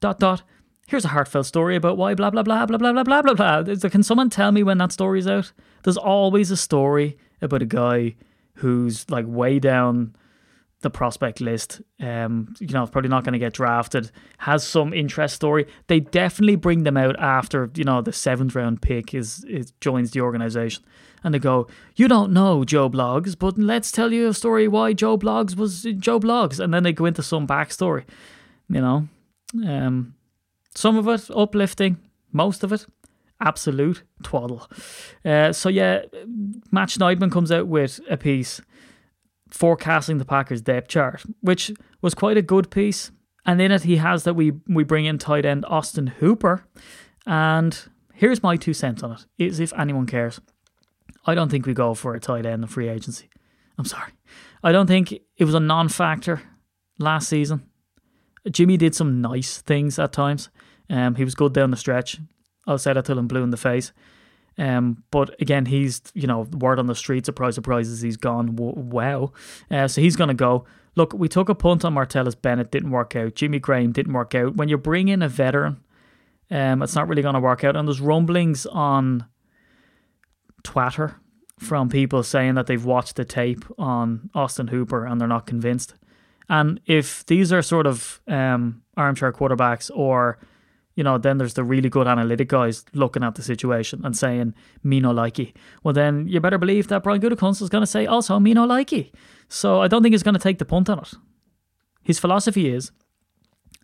Dot 0.01 0.19
dot. 0.19 0.43
Here's 0.87 1.05
a 1.05 1.09
heartfelt 1.09 1.47
story 1.47 1.77
about 1.77 1.97
why 1.97 2.15
blah 2.15 2.31
blah 2.31 2.43
blah 2.43 2.67
blah 2.67 2.79
blah 2.79 2.93
blah 2.93 3.05
blah 3.05 3.35
blah 3.35 3.63
blah. 3.63 3.89
Can 3.89 4.03
someone 4.03 4.29
tell 4.29 4.53
me 4.53 4.63
when 4.63 4.79
that 4.79 4.93
story's 4.93 5.27
out? 5.27 5.53
There's 5.85 5.97
always 5.97 6.51
a 6.51 6.57
story 6.57 7.17
about 7.41 7.63
a 7.63 7.67
guy 7.67 8.17
who's 8.55 9.09
like 9.09 9.25
way 9.27 9.59
down 9.59 10.15
the 10.83 10.91
prospect 10.91 11.41
list. 11.41 11.83
Um, 12.01 12.55
you 12.59 12.69
know, 12.69 12.87
probably 12.87 13.11
not 13.11 13.25
going 13.25 13.35
to 13.35 13.39
get 13.39 13.53
drafted. 13.53 14.11
Has 14.39 14.67
some 14.67 14.93
interest 14.93 15.35
story. 15.35 15.67
They 15.89 16.01
definitely 16.01 16.57
bring 16.57 16.85
them 16.85 16.97
out 16.97 17.19
after 17.19 17.71
you 17.75 17.85
know 17.85 18.01
the 18.01 18.13
seventh 18.13 18.55
round 18.55 18.83
pick 18.83 19.15
is, 19.15 19.45
is 19.45 19.73
joins 19.81 20.13
the 20.13 20.21
organization, 20.21 20.83
and 21.23 21.35
they 21.35 21.39
go, 21.39 21.67
"You 21.97 22.09
don't 22.09 22.33
know 22.33 22.65
Joe 22.65 22.89
Blogs, 22.89 23.39
but 23.39 23.59
let's 23.59 23.93
tell 23.93 24.13
you 24.13 24.29
a 24.29 24.35
story 24.35 24.69
why 24.69 24.93
Joe 24.93 25.19
Blogs 25.19 25.57
was 25.57 25.83
Joe 25.83 26.19
Blogs," 26.19 26.59
and 26.59 26.73
then 26.73 26.83
they 26.83 26.93
go 26.93 27.07
into 27.07 27.23
some 27.23 27.47
backstory. 27.47 28.05
You 28.69 28.81
know, 28.81 29.09
um, 29.67 30.15
some 30.75 30.97
of 30.97 31.09
it 31.09 31.31
uplifting, 31.35 31.99
most 32.33 32.65
of 32.65 32.73
it 32.73 32.87
absolute 33.43 34.03
twaddle. 34.23 34.69
Uh, 35.25 35.53
so 35.53 35.69
yeah, 35.69 36.03
Matt 36.71 36.91
Schneidman 36.91 37.33
comes 37.33 37.51
out 37.51 37.67
with 37.67 38.01
a 38.09 38.17
piece 38.17 38.61
forecasting 39.51 40.19
the 40.19 40.25
Packers 40.25 40.63
depth 40.63 40.89
chart, 40.89 41.23
which 41.41 41.73
was 42.01 42.15
quite 42.15 42.37
a 42.37 42.43
good 42.43 42.71
piece. 42.71 43.11
And 43.47 43.61
in 43.61 43.73
it, 43.73 43.83
he 43.83 43.97
has 43.97 44.25
that 44.25 44.35
we 44.35 44.53
we 44.69 44.85
bring 44.85 45.07
in 45.07 45.19
tight 45.19 45.45
end 45.45 45.65
Austin 45.67 46.09
Hooper. 46.09 46.65
And 47.27 47.79
here's 48.13 48.43
my 48.43 48.57
two 48.57 48.75
cents 48.75 49.03
on 49.03 49.13
it: 49.13 49.27
is 49.39 49.61
if 49.61 49.73
anyone 49.79 50.07
cares, 50.07 50.41
I 51.27 51.35
don't 51.35 51.51
think 51.51 51.67
we 51.67 51.75
go 51.75 51.95
for 51.95 52.15
a 52.15 52.21
tight 52.21 52.47
end 52.47 52.63
in 52.63 52.69
free 52.69 52.89
agency. 52.89 53.29
I'm 53.79 53.87
sorry, 53.87 54.13
I 54.63 54.73
don't 54.73 54.87
think 54.87 55.13
it 55.13 55.45
was 55.45 55.55
a 55.55 55.61
non-factor 55.61 56.43
last 56.99 57.29
season. 57.29 57.63
Jimmy 58.51 58.77
did 58.77 58.95
some 58.95 59.21
nice 59.21 59.63
things 59.63 59.99
at 59.99 60.13
times. 60.13 60.51
Um, 60.89 61.15
he 61.15 61.25
was 61.25 61.35
good 61.35 61.55
down 61.55 61.71
the 61.71 61.77
stretch. 61.77 62.19
I'll 62.67 62.79
say 62.79 62.93
that 62.93 63.05
till 63.05 63.19
I'm 63.19 63.29
blue 63.29 63.43
in 63.43 63.51
the 63.51 63.57
face. 63.57 63.93
Um, 64.59 65.03
but 65.11 65.41
again, 65.41 65.67
he's 65.67 66.03
you 66.15 66.27
know 66.27 66.41
word 66.53 66.79
on 66.79 66.87
the 66.87 66.95
street. 66.95 67.27
Surprise, 67.27 67.55
surprises, 67.55 68.01
he's 68.01 68.17
gone. 68.17 68.57
Wow. 68.57 69.33
Uh, 69.71 69.89
so 69.89 70.01
he's 70.01 70.17
gonna 70.17 70.35
go. 70.35 70.65
Look, 70.97 71.13
we 71.15 71.29
took 71.29 71.49
a 71.49 71.55
punt 71.55 71.85
on 71.85 71.95
Martellus 71.95 72.41
Bennett, 72.41 72.73
didn't 72.73 72.91
work 72.91 73.15
out. 73.15 73.37
Jimmy 73.37 73.59
Graham 73.61 73.93
didn't 73.93 74.13
work 74.13 74.35
out. 74.35 74.57
When 74.57 74.69
you 74.69 74.77
bring 74.77 75.09
in 75.09 75.23
a 75.23 75.29
veteran, 75.29 75.81
Um, 76.51 76.83
it's 76.83 76.97
not 76.97 77.09
really 77.09 77.23
to 77.23 77.41
work 77.41 77.63
out. 77.63 77.77
And 77.77 77.87
there's 77.87 78.01
rumblings 78.01 78.67
on 78.67 79.25
Twitter 80.65 81.15
from 81.59 81.89
people 81.89 82.23
saying 82.23 82.55
that 82.57 82.67
they've 82.67 82.85
watched 82.85 83.17
the 83.17 83.25
tape 83.25 83.65
on 83.79 84.31
Austin 84.35 84.69
Hooper 84.69 85.07
and 85.07 85.21
they're 85.21 85.29
not 85.29 85.47
convinced. 85.47 85.95
And 86.49 86.81
if 86.87 87.25
these 87.27 87.53
are 87.53 87.63
sort 87.63 87.87
of 87.87 88.21
um, 88.27 88.83
armchair 88.97 89.33
quarterbacks, 89.33 89.91
or 89.95 90.39
you 90.95 91.05
know, 91.05 91.19
then 91.19 91.39
there's 91.39 91.55
the 91.55 91.65
really 91.65 91.89
good 91.89 92.07
analytic 92.07 92.49
guys 92.49 92.85
looking 92.93 93.23
at 93.23 93.35
the 93.35 93.43
situation 93.43 94.05
and 94.05 94.17
saying 94.17 94.55
me 94.83 95.01
no 95.01 95.13
likey. 95.13 95.55
Well, 95.83 95.95
then 95.95 96.27
you 96.29 96.41
better 96.41 96.59
believe 96.59 96.89
that 96.89 97.03
Brian 97.03 97.21
Gutekunst 97.21 97.63
is 97.63 97.69
going 97.69 97.83
to 97.83 97.87
say 97.87 98.07
also 98.07 98.39
me 98.39 98.55
no 98.55 98.67
likey. 98.67 99.13
So 99.49 99.81
I 99.81 99.89
don't 99.89 100.03
think 100.03 100.13
he's 100.13 100.23
going 100.23 100.35
to 100.35 100.41
take 100.41 100.59
the 100.59 100.65
punt 100.65 100.91
on 100.91 100.99
it. 100.99 101.15
His 102.03 102.19
philosophy 102.19 102.69
is 102.69 102.93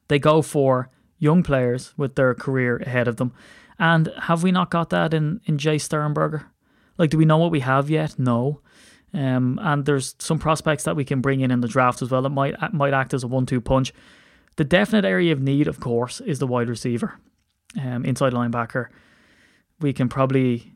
they 0.08 0.18
go 0.18 0.42
for 0.42 0.90
young 1.18 1.42
players 1.42 1.94
with 1.96 2.14
their 2.16 2.34
career 2.34 2.78
ahead 2.78 3.08
of 3.08 3.16
them. 3.16 3.32
And 3.78 4.10
have 4.22 4.42
we 4.42 4.52
not 4.52 4.70
got 4.70 4.90
that 4.90 5.14
in, 5.14 5.40
in 5.44 5.58
Jace 5.58 5.82
Sternberger? 5.82 6.50
Like, 6.98 7.10
do 7.10 7.18
we 7.18 7.24
know 7.24 7.38
what 7.38 7.50
we 7.50 7.60
have 7.60 7.90
yet? 7.90 8.18
No. 8.18 8.60
Um, 9.12 9.58
and 9.62 9.84
there's 9.84 10.14
some 10.18 10.38
prospects 10.38 10.84
that 10.84 10.96
we 10.96 11.04
can 11.04 11.20
bring 11.20 11.40
in 11.40 11.50
in 11.50 11.60
the 11.60 11.68
draft 11.68 12.02
as 12.02 12.10
well 12.10 12.22
that 12.22 12.30
might 12.30 12.54
might 12.74 12.92
act 12.92 13.14
as 13.14 13.22
a 13.22 13.26
one-two 13.26 13.60
punch. 13.60 13.92
The 14.56 14.64
definite 14.64 15.04
area 15.04 15.32
of 15.32 15.40
need, 15.40 15.68
of 15.68 15.80
course, 15.80 16.20
is 16.20 16.38
the 16.38 16.46
wide 16.46 16.68
receiver, 16.68 17.18
um, 17.80 18.04
inside 18.04 18.32
linebacker. 18.32 18.86
We 19.80 19.92
can 19.92 20.08
probably 20.08 20.72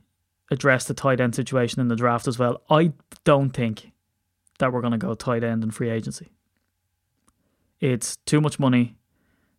address 0.50 0.84
the 0.84 0.94
tight 0.94 1.20
end 1.20 1.34
situation 1.34 1.80
in 1.80 1.88
the 1.88 1.96
draft 1.96 2.28
as 2.28 2.38
well. 2.38 2.62
I 2.68 2.92
don't 3.24 3.50
think 3.50 3.92
that 4.58 4.72
we're 4.72 4.82
going 4.82 4.92
to 4.92 4.98
go 4.98 5.14
tight 5.14 5.42
end 5.44 5.64
in 5.64 5.70
free 5.70 5.90
agency. 5.90 6.32
It's 7.80 8.16
too 8.26 8.40
much 8.40 8.58
money 8.58 8.96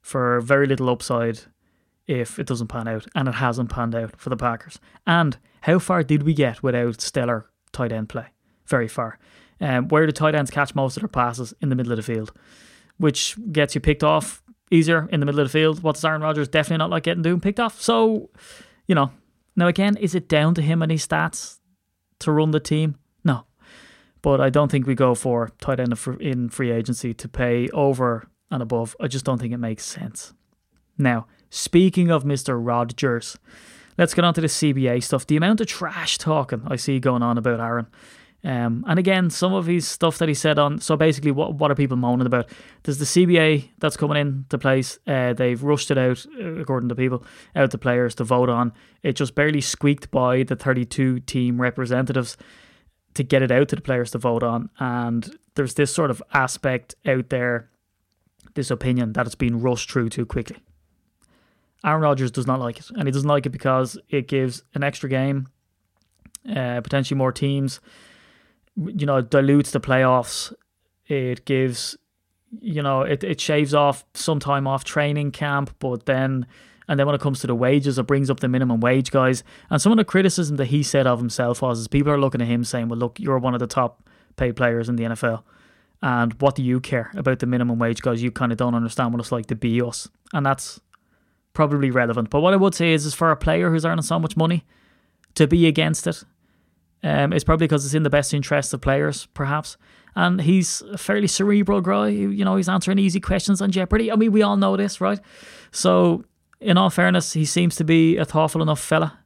for 0.02 0.40
very 0.42 0.68
little 0.68 0.90
upside 0.90 1.40
if 2.08 2.38
it 2.38 2.48
doesn't 2.48 2.68
pan 2.68 2.88
out, 2.88 3.08
and 3.16 3.28
it 3.28 3.36
hasn't 3.36 3.70
panned 3.70 3.96
out 3.96 4.20
for 4.20 4.30
the 4.30 4.38
Packers. 4.38 4.80
And 5.08 5.38
how 5.62 5.80
far 5.80 6.04
did 6.04 6.24
we 6.24 6.34
get 6.34 6.62
without 6.62 7.02
stellar 7.02 7.50
tight 7.72 7.92
end 7.92 8.10
play? 8.10 8.28
Very 8.66 8.88
far. 8.88 9.18
Um, 9.60 9.88
where 9.88 10.06
do 10.06 10.12
tight 10.12 10.36
ends 10.36 10.52
catch 10.52 10.76
most 10.76 10.98
of 10.98 11.02
their 11.02 11.08
passes? 11.08 11.54
In 11.62 11.70
the 11.70 11.76
middle 11.76 11.92
of 11.92 11.98
the 11.98 12.04
field, 12.04 12.32
which 13.02 13.36
gets 13.52 13.74
you 13.74 13.82
picked 13.82 14.04
off 14.04 14.44
easier 14.70 15.10
in 15.12 15.20
the 15.20 15.26
middle 15.26 15.42
of 15.42 15.48
the 15.48 15.52
field. 15.52 15.82
What's 15.82 16.06
Aaron 16.06 16.22
Rodgers 16.22 16.48
definitely 16.48 16.78
not 16.78 16.92
like 16.92 17.04
getting 17.04 17.24
doing 17.24 17.40
picked 17.40 17.60
off? 17.60 17.82
So, 17.82 18.30
you 18.88 18.96
know, 18.96 19.12
now 19.56 19.68
again, 19.68 19.98
is 19.98 20.16
it 20.16 20.30
down 20.30 20.54
to 20.56 20.62
him 20.62 20.82
and 20.82 20.92
his 20.92 21.06
stats 21.06 21.58
to 22.20 22.32
run 22.32 22.52
the 22.52 22.60
team? 22.60 22.96
No, 23.24 23.46
but 24.22 24.40
I 24.40 24.50
don't 24.50 24.72
think 24.72 24.86
we 24.86 24.96
go 24.96 25.16
for 25.16 25.52
tight 25.60 25.80
end 25.80 25.98
in 26.22 26.50
free 26.50 26.72
agency 26.72 27.14
to 27.16 27.28
pay 27.28 27.70
over 27.70 28.28
and 28.52 28.62
above. 28.62 28.96
I 29.00 29.08
just 29.08 29.26
don't 29.26 29.40
think 29.40 29.54
it 29.54 29.58
makes 29.58 29.84
sense. 29.84 30.34
Now, 30.98 31.26
speaking 31.50 32.12
of 32.12 32.24
Mr. 32.24 32.60
Rodgers, 32.64 33.38
let's 33.98 34.14
get 34.14 34.24
on 34.24 34.36
to 34.36 34.42
the 34.42 34.48
CBA 34.48 35.04
stuff. 35.04 35.26
The 35.26 35.38
amount 35.38 35.62
of 35.62 35.68
trash 35.68 36.20
talking 36.20 36.62
I 36.68 36.76
see 36.76 37.00
going 37.00 37.24
on 37.24 37.40
about 37.40 37.60
Aaron. 37.60 37.88
Um, 38.44 38.84
and 38.88 38.98
again, 38.98 39.30
some 39.30 39.54
of 39.54 39.68
his 39.68 39.88
stuff 39.88 40.18
that 40.18 40.28
he 40.28 40.34
said 40.34 40.58
on. 40.58 40.80
So 40.80 40.98
basically, 40.98 41.32
what 41.32 41.56
what 41.56 41.70
are 41.70 41.76
people 41.76 41.98
moaning 41.98 42.26
about? 42.26 42.50
There's 42.84 42.98
the 42.98 43.06
CBA 43.06 43.70
that's 43.78 43.98
coming 43.98 44.18
into 44.18 44.58
place. 44.58 44.98
Uh, 45.06 45.34
they've 45.34 45.62
rushed 45.62 45.92
it 45.92 45.98
out, 45.98 46.26
uh, 46.40 46.56
according 46.56 46.90
to 46.90 46.96
people, 46.96 47.24
out 47.56 47.72
to 47.72 47.78
players 47.78 48.16
to 48.16 48.24
vote 48.24 48.50
on. 48.50 48.74
It 49.04 49.14
just 49.14 49.36
barely 49.36 49.62
squeaked 49.62 50.10
by 50.10 50.44
the 50.44 50.56
32 50.56 51.20
team 51.22 51.62
representatives 51.62 52.36
to 53.14 53.24
get 53.24 53.44
it 53.44 53.52
out 53.52 53.70
to 53.70 53.76
the 53.76 53.82
players 53.82 54.12
to 54.12 54.18
vote 54.18 54.42
on. 54.42 54.70
And 54.80 55.38
there's 55.56 55.76
this 55.76 55.94
sort 55.94 56.10
of 56.10 56.24
aspect 56.34 56.96
out 57.06 57.30
there, 57.30 57.70
this 58.56 58.72
opinion 58.72 59.14
that 59.14 59.26
it's 59.28 59.36
been 59.36 59.62
rushed 59.62 59.92
through 59.92 60.10
too 60.10 60.26
quickly. 60.26 60.58
Aaron 61.84 62.02
Rodgers 62.02 62.32
does 62.32 62.48
not 62.48 62.60
like 62.60 62.80
it, 62.80 62.90
and 62.92 63.08
he 63.08 63.12
doesn't 63.12 63.28
like 63.28 63.46
it 63.46 63.50
because 63.52 63.98
it 64.10 64.28
gives 64.28 64.64
an 64.74 64.84
extra 64.84 65.10
game, 65.10 65.48
uh, 66.48 66.82
potentially 66.82 67.18
more 67.18 67.32
teams. 67.32 67.80
You 68.76 69.06
know, 69.06 69.22
dilutes 69.22 69.72
the 69.72 69.80
playoffs. 69.80 70.54
It 71.08 71.46
gives, 71.46 71.98
you 72.62 72.82
know, 72.82 73.02
it, 73.02 73.24
it 73.24 73.42
shaves 73.42 73.74
off 73.74 74.06
some 74.14 74.40
time 74.40 74.68
off 74.68 74.84
training 74.84 75.32
camp, 75.32 75.76
but 75.80 76.06
then, 76.06 76.46
and 76.88 77.00
then 77.00 77.06
when 77.06 77.16
it 77.16 77.22
comes 77.22 77.42
to 77.42 77.48
the 77.48 77.56
wages, 77.56 78.00
it 78.00 78.08
brings 78.08 78.30
up 78.30 78.40
the 78.40 78.48
minimum 78.48 78.80
wage 78.80 79.12
guys. 79.12 79.44
And 79.70 79.82
some 79.82 79.92
of 79.92 79.98
the 79.98 80.06
criticism 80.06 80.58
that 80.58 80.68
he 80.68 80.84
said 80.84 81.08
of 81.08 81.20
himself 81.20 81.62
was, 81.62 81.80
is 81.80 81.88
people 81.88 82.12
are 82.12 82.20
looking 82.20 82.42
at 82.42 82.48
him 82.48 82.64
saying, 82.64 82.88
well, 82.88 83.00
look, 83.00 83.20
you're 83.20 83.40
one 83.40 83.54
of 83.54 83.60
the 83.60 83.68
top 83.68 84.10
paid 84.38 84.56
players 84.56 84.88
in 84.88 84.96
the 84.96 85.04
NFL. 85.04 85.44
And 86.02 86.34
what 86.42 86.56
do 86.56 86.64
you 86.64 86.80
care 86.80 87.12
about 87.16 87.40
the 87.40 87.46
minimum 87.46 87.78
wage 87.78 88.02
guys? 88.02 88.24
You 88.24 88.32
kind 88.32 88.52
of 88.52 88.58
don't 88.58 88.74
understand 88.74 89.14
what 89.14 89.20
it's 89.20 89.32
like 89.32 89.46
to 89.48 89.56
be 89.56 89.82
us. 89.82 90.08
And 90.34 90.46
that's 90.46 90.80
probably 91.54 91.92
relevant. 91.92 92.30
But 92.30 92.42
what 92.42 92.54
I 92.54 92.58
would 92.58 92.74
say 92.74 92.94
is, 92.94 93.06
is 93.06 93.14
for 93.14 93.32
a 93.32 93.36
player 93.36 93.70
who's 93.70 93.86
earning 93.86 94.04
so 94.04 94.18
much 94.18 94.36
money, 94.36 94.66
to 95.36 95.48
be 95.48 95.68
against 95.68 96.08
it, 96.08 96.24
um, 97.04 97.34
is 97.34 97.44
probably 97.44 97.68
because 97.68 97.86
it's 97.86 97.94
in 97.94 98.04
the 98.04 98.10
best 98.10 98.34
interest 98.34 98.74
of 98.74 98.82
players, 98.82 99.28
perhaps. 99.34 99.78
And 100.16 100.42
he's 100.42 100.82
a 100.82 100.98
fairly 100.98 101.28
cerebral 101.28 101.82
guy. 101.82 102.10
You 102.10 102.44
know, 102.44 102.58
he's 102.58 102.68
answering 102.68 103.00
easy 103.00 103.20
questions 103.20 103.62
on 103.62 103.72
Jeopardy. 103.72 104.12
I 104.12 104.16
mean, 104.16 104.32
we 104.32 104.42
all 104.42 104.58
know 104.58 104.76
this, 104.76 105.00
right? 105.00 105.20
So, 105.72 106.26
in 106.60 106.78
all 106.78 106.90
fairness, 106.90 107.34
he 107.34 107.46
seems 107.46 107.76
to 107.78 107.84
be 107.84 108.18
a 108.18 108.26
thoughtful 108.26 108.62
enough 108.62 108.82
fella. 108.82 109.20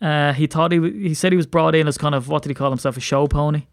Uh, 0.00 0.32
he 0.32 0.46
thought 0.46 0.72
he 0.72 0.80
he 0.80 1.14
said 1.14 1.30
he 1.30 1.36
was 1.36 1.46
brought 1.46 1.74
in 1.74 1.86
as 1.86 1.98
kind 1.98 2.14
of 2.14 2.28
what 2.28 2.42
did 2.42 2.48
he 2.48 2.54
call 2.54 2.70
himself 2.70 2.96
a 2.96 3.00
show 3.00 3.26
pony 3.26 3.66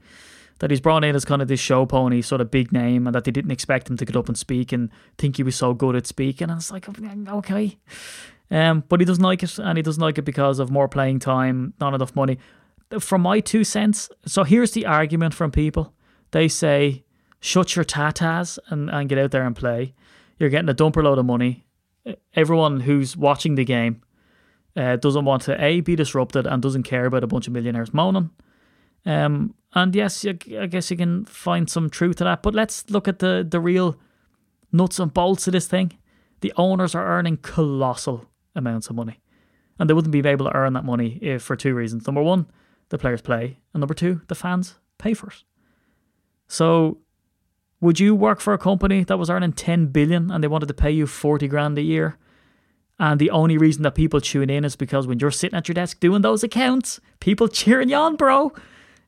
that 0.59 0.71
he's 0.71 0.81
brought 0.81 1.03
in 1.03 1.15
as 1.15 1.25
kind 1.25 1.41
of 1.41 1.47
this 1.47 1.59
show 1.59 1.85
pony, 1.85 2.21
sort 2.21 2.41
of 2.41 2.49
big 2.49 2.71
name, 2.71 3.07
and 3.07 3.15
that 3.15 3.23
they 3.23 3.31
didn't 3.31 3.51
expect 3.51 3.89
him 3.89 3.97
to 3.97 4.05
get 4.05 4.15
up 4.15 4.27
and 4.27 4.37
speak 4.37 4.71
and 4.71 4.89
think 5.17 5.37
he 5.37 5.43
was 5.43 5.55
so 5.55 5.73
good 5.73 5.95
at 5.95 6.07
speaking. 6.07 6.49
And 6.49 6.59
it's 6.59 6.71
like, 6.71 6.87
okay. 6.89 7.77
Um, 8.49 8.83
but 8.87 8.99
he 8.99 9.05
doesn't 9.05 9.23
like 9.23 9.43
it, 9.43 9.59
and 9.59 9.77
he 9.77 9.81
doesn't 9.81 10.01
like 10.01 10.17
it 10.17 10.23
because 10.23 10.59
of 10.59 10.71
more 10.71 10.87
playing 10.87 11.19
time, 11.19 11.73
not 11.79 11.93
enough 11.93 12.15
money. 12.15 12.39
From 12.99 13.21
my 13.21 13.41
two 13.41 13.63
cents, 13.63 14.09
so 14.25 14.43
here's 14.43 14.71
the 14.71 14.85
argument 14.85 15.33
from 15.33 15.51
people. 15.51 15.93
They 16.31 16.47
say, 16.47 17.03
shut 17.39 17.75
your 17.75 17.85
tatas 17.85 18.59
and, 18.67 18.89
and 18.89 19.09
get 19.09 19.17
out 19.17 19.31
there 19.31 19.45
and 19.45 19.55
play. 19.55 19.93
You're 20.39 20.49
getting 20.49 20.69
a 20.69 20.73
dumper 20.73 21.03
load 21.03 21.17
of 21.17 21.25
money. 21.25 21.65
Everyone 22.33 22.81
who's 22.81 23.17
watching 23.17 23.55
the 23.55 23.65
game 23.65 24.01
uh, 24.75 24.95
doesn't 24.95 25.25
want 25.25 25.41
to 25.43 25.61
A, 25.61 25.81
be 25.81 25.95
disrupted 25.95 26.47
and 26.47 26.61
doesn't 26.61 26.83
care 26.83 27.05
about 27.05 27.23
a 27.23 27.27
bunch 27.27 27.47
of 27.47 27.53
millionaires 27.53 27.93
moaning. 27.93 28.29
Um, 29.05 29.55
and 29.73 29.95
yes, 29.95 30.25
I 30.25 30.33
guess 30.33 30.89
you 30.91 30.97
can 30.97 31.25
find 31.25 31.69
some 31.69 31.89
truth 31.89 32.17
to 32.17 32.23
that. 32.23 32.43
But 32.43 32.55
let's 32.55 32.89
look 32.89 33.07
at 33.07 33.19
the, 33.19 33.45
the 33.49 33.59
real 33.59 33.99
nuts 34.71 34.99
and 34.99 35.13
bolts 35.13 35.47
of 35.47 35.53
this 35.53 35.67
thing. 35.67 35.97
The 36.41 36.53
owners 36.55 36.95
are 36.95 37.05
earning 37.05 37.37
colossal 37.37 38.29
amounts 38.55 38.89
of 38.89 38.95
money. 38.95 39.19
And 39.79 39.89
they 39.89 39.93
wouldn't 39.93 40.11
be 40.11 40.27
able 40.27 40.45
to 40.45 40.55
earn 40.55 40.73
that 40.73 40.85
money 40.85 41.19
if 41.21 41.43
for 41.43 41.55
two 41.55 41.73
reasons. 41.73 42.07
Number 42.07 42.23
one, 42.23 42.47
the 42.89 42.97
players 42.97 43.21
play. 43.21 43.57
And 43.73 43.81
number 43.81 43.93
two, 43.93 44.21
the 44.27 44.35
fans 44.35 44.75
pay 44.97 45.13
for 45.13 45.27
it. 45.27 45.43
So 46.47 46.99
would 47.79 47.99
you 47.99 48.15
work 48.15 48.39
for 48.39 48.53
a 48.53 48.57
company 48.57 49.03
that 49.03 49.17
was 49.17 49.29
earning 49.29 49.53
10 49.53 49.87
billion 49.87 50.31
and 50.31 50.43
they 50.43 50.47
wanted 50.47 50.67
to 50.67 50.73
pay 50.73 50.91
you 50.91 51.05
40 51.07 51.47
grand 51.47 51.77
a 51.77 51.81
year? 51.81 52.17
And 52.99 53.19
the 53.19 53.29
only 53.29 53.57
reason 53.57 53.83
that 53.83 53.93
people 53.93 54.19
tune 54.19 54.49
in 54.49 54.65
is 54.65 54.75
because 54.75 55.05
when 55.05 55.19
you're 55.19 55.29
sitting 55.29 55.57
at 55.57 55.67
your 55.67 55.75
desk 55.75 55.99
doing 55.99 56.23
those 56.23 56.43
accounts, 56.43 56.99
people 57.19 57.47
cheering 57.59 57.89
you 57.89 57.95
on, 57.95 58.15
bro. 58.15 58.51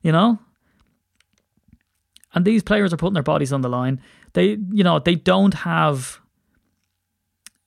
You 0.02 0.12
know? 0.12 0.38
And 2.32 2.44
these 2.44 2.62
players 2.62 2.92
are 2.92 2.96
putting 2.96 3.14
their 3.14 3.22
bodies 3.22 3.52
on 3.52 3.62
the 3.62 3.68
line. 3.68 4.00
They, 4.34 4.58
you 4.70 4.84
know, 4.84 5.00
they 5.00 5.16
don't 5.16 5.54
have 5.54 6.20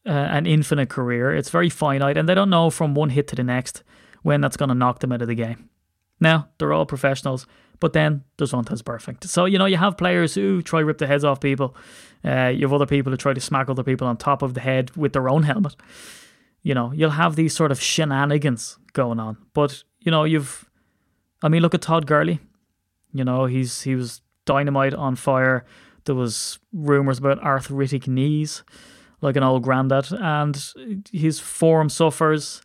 uh, 0.06 0.12
an 0.12 0.46
infinite 0.46 0.90
career. 0.90 1.36
It's 1.36 1.50
very 1.50 1.70
finite, 1.70 2.16
and 2.16 2.30
they 2.30 2.36
don't 2.36 2.50
know 2.50 2.70
from 2.70 2.96
one 2.96 3.10
hit 3.10 3.28
to 3.30 3.36
the 3.36 3.44
next 3.44 3.84
when 4.22 4.40
that's 4.40 4.56
going 4.56 4.70
to 4.70 4.76
knock 4.76 5.00
them 5.00 5.12
out 5.12 5.22
of 5.22 5.28
the 5.28 5.36
game. 5.36 5.70
Now, 6.24 6.48
they're 6.58 6.74
all 6.74 6.86
professionals, 6.86 7.46
but 7.80 7.94
then 7.94 8.24
there's 8.38 8.54
one 8.54 8.66
that's 8.66 8.82
perfect. 8.82 9.26
So, 9.26 9.46
you 9.46 9.58
know, 9.60 9.66
you 9.66 9.78
have 9.78 9.98
players 9.98 10.34
who 10.34 10.62
try 10.62 10.80
to 10.80 10.86
rip 10.86 10.98
the 10.98 11.08
heads 11.08 11.24
off 11.24 11.40
people. 11.40 11.76
Uh, 12.24 12.48
you 12.56 12.62
have 12.62 12.74
other 12.74 12.86
people 12.86 13.12
who 13.12 13.18
try 13.18 13.34
to 13.34 13.42
smack 13.42 13.70
other 13.70 13.84
people 13.84 14.08
on 14.08 14.18
top 14.18 14.42
of 14.42 14.54
the 14.54 14.62
head 14.62 14.96
with 14.96 15.14
their 15.14 15.28
own 15.30 15.44
helmet. 15.44 15.76
You 16.62 16.74
know, 16.74 16.94
you'll 16.94 17.10
have 17.24 17.36
these 17.36 17.54
sort 17.54 17.72
of 17.72 17.82
shenanigans 17.82 18.80
going 18.94 19.20
on. 19.20 19.38
But, 19.54 19.84
you 20.00 20.12
know, 20.12 20.24
you've 20.24 20.66
I 21.44 21.50
mean, 21.50 21.62
look 21.62 21.76
at 21.76 21.82
Todd 21.82 22.08
Gurley. 22.08 22.40
You 23.12 23.26
know, 23.26 23.46
he's 23.46 23.82
he 23.82 23.96
was 23.96 24.22
dynamite 24.46 24.94
on 24.94 25.16
fire. 25.16 25.66
There 26.06 26.16
was 26.16 26.58
rumors 26.72 27.20
about 27.20 27.44
arthritic 27.44 28.08
knees, 28.08 28.64
like 29.22 29.36
an 29.36 29.44
old 29.44 29.64
granddad, 29.64 30.08
and 30.12 30.58
his 31.12 31.40
form 31.40 31.90
suffers. 31.90 32.62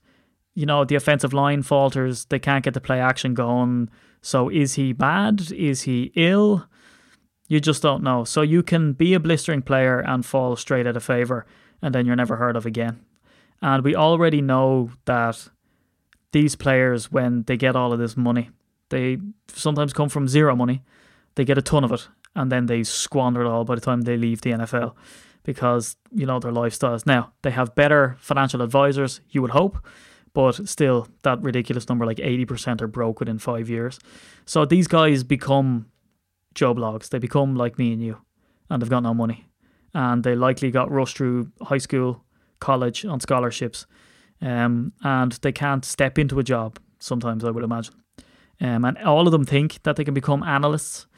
You 0.58 0.66
know, 0.66 0.84
the 0.84 0.96
offensive 0.96 1.32
line 1.32 1.62
falters. 1.62 2.24
They 2.24 2.38
can't 2.38 2.64
get 2.64 2.74
the 2.74 2.80
play 2.80 3.00
action 3.00 3.34
going. 3.34 3.90
So 4.20 4.48
is 4.48 4.74
he 4.74 4.92
bad? 4.92 5.52
Is 5.52 5.82
he 5.82 6.12
ill? 6.16 6.66
You 7.46 7.60
just 7.60 7.82
don't 7.82 8.02
know. 8.02 8.24
So 8.24 8.42
you 8.42 8.62
can 8.62 8.92
be 8.92 9.14
a 9.14 9.20
blistering 9.20 9.62
player 9.62 10.00
and 10.00 10.26
fall 10.26 10.56
straight 10.56 10.86
out 10.86 10.96
of 10.96 11.04
favor, 11.04 11.46
and 11.80 11.94
then 11.94 12.06
you're 12.06 12.16
never 12.16 12.36
heard 12.36 12.56
of 12.56 12.66
again. 12.66 13.04
And 13.62 13.84
we 13.84 13.94
already 13.94 14.40
know 14.42 14.90
that 15.04 15.48
these 16.32 16.56
players, 16.56 17.10
when 17.10 17.44
they 17.44 17.56
get 17.56 17.76
all 17.76 17.92
of 17.92 17.98
this 17.98 18.16
money, 18.16 18.50
they 18.88 19.18
sometimes 19.48 19.92
come 19.92 20.08
from 20.08 20.28
zero 20.28 20.56
money. 20.56 20.82
They 21.36 21.44
get 21.44 21.58
a 21.58 21.62
ton 21.62 21.84
of 21.84 21.92
it 21.92 22.08
and 22.34 22.52
then 22.52 22.66
they 22.66 22.82
squander 22.84 23.42
it 23.42 23.46
all 23.46 23.64
by 23.64 23.74
the 23.74 23.80
time 23.80 24.02
they 24.02 24.16
leave 24.16 24.40
the 24.40 24.50
NFL 24.50 24.94
because 25.42 25.96
you 26.12 26.26
know 26.26 26.38
their 26.38 26.52
lifestyles. 26.52 27.06
Now 27.06 27.32
they 27.42 27.50
have 27.50 27.74
better 27.74 28.16
financial 28.20 28.62
advisors, 28.62 29.20
you 29.30 29.42
would 29.42 29.50
hope, 29.50 29.84
but 30.38 30.68
still 30.68 31.08
that 31.24 31.42
ridiculous 31.42 31.88
number, 31.88 32.06
like 32.06 32.20
eighty 32.20 32.44
percent, 32.44 32.80
are 32.80 32.86
broke 32.86 33.18
within 33.18 33.40
five 33.40 33.68
years. 33.68 33.98
So 34.46 34.64
these 34.64 34.86
guys 34.86 35.24
become 35.24 35.86
Joe 36.54 36.76
blogs. 36.76 37.08
They 37.08 37.18
become 37.18 37.56
like 37.56 37.76
me 37.76 37.92
and 37.92 38.00
you, 38.00 38.18
and 38.70 38.80
they've 38.80 38.88
got 38.88 39.02
no 39.02 39.14
money, 39.14 39.48
and 39.94 40.22
they 40.22 40.36
likely 40.36 40.70
got 40.70 40.92
rushed 40.92 41.16
through 41.16 41.50
high 41.62 41.78
school, 41.78 42.22
college 42.60 43.04
on 43.04 43.18
scholarships, 43.18 43.84
um, 44.40 44.92
and 45.02 45.32
they 45.42 45.50
can't 45.50 45.84
step 45.84 46.20
into 46.20 46.38
a 46.38 46.44
job. 46.44 46.78
Sometimes 47.00 47.42
I 47.42 47.50
would 47.50 47.64
imagine, 47.64 47.96
um, 48.60 48.84
and 48.84 48.96
all 48.98 49.26
of 49.26 49.32
them 49.32 49.44
think 49.44 49.82
that 49.82 49.96
they 49.96 50.04
can 50.04 50.14
become 50.14 50.44
analysts. 50.44 51.08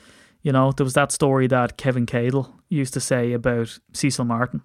You 0.40 0.52
know, 0.52 0.72
there 0.72 0.84
was 0.84 0.94
that 0.94 1.12
story 1.12 1.46
that 1.48 1.76
Kevin 1.76 2.06
Cadle 2.06 2.54
used 2.70 2.94
to 2.94 3.00
say 3.00 3.34
about 3.34 3.80
Cecil 3.92 4.24
Martin, 4.24 4.62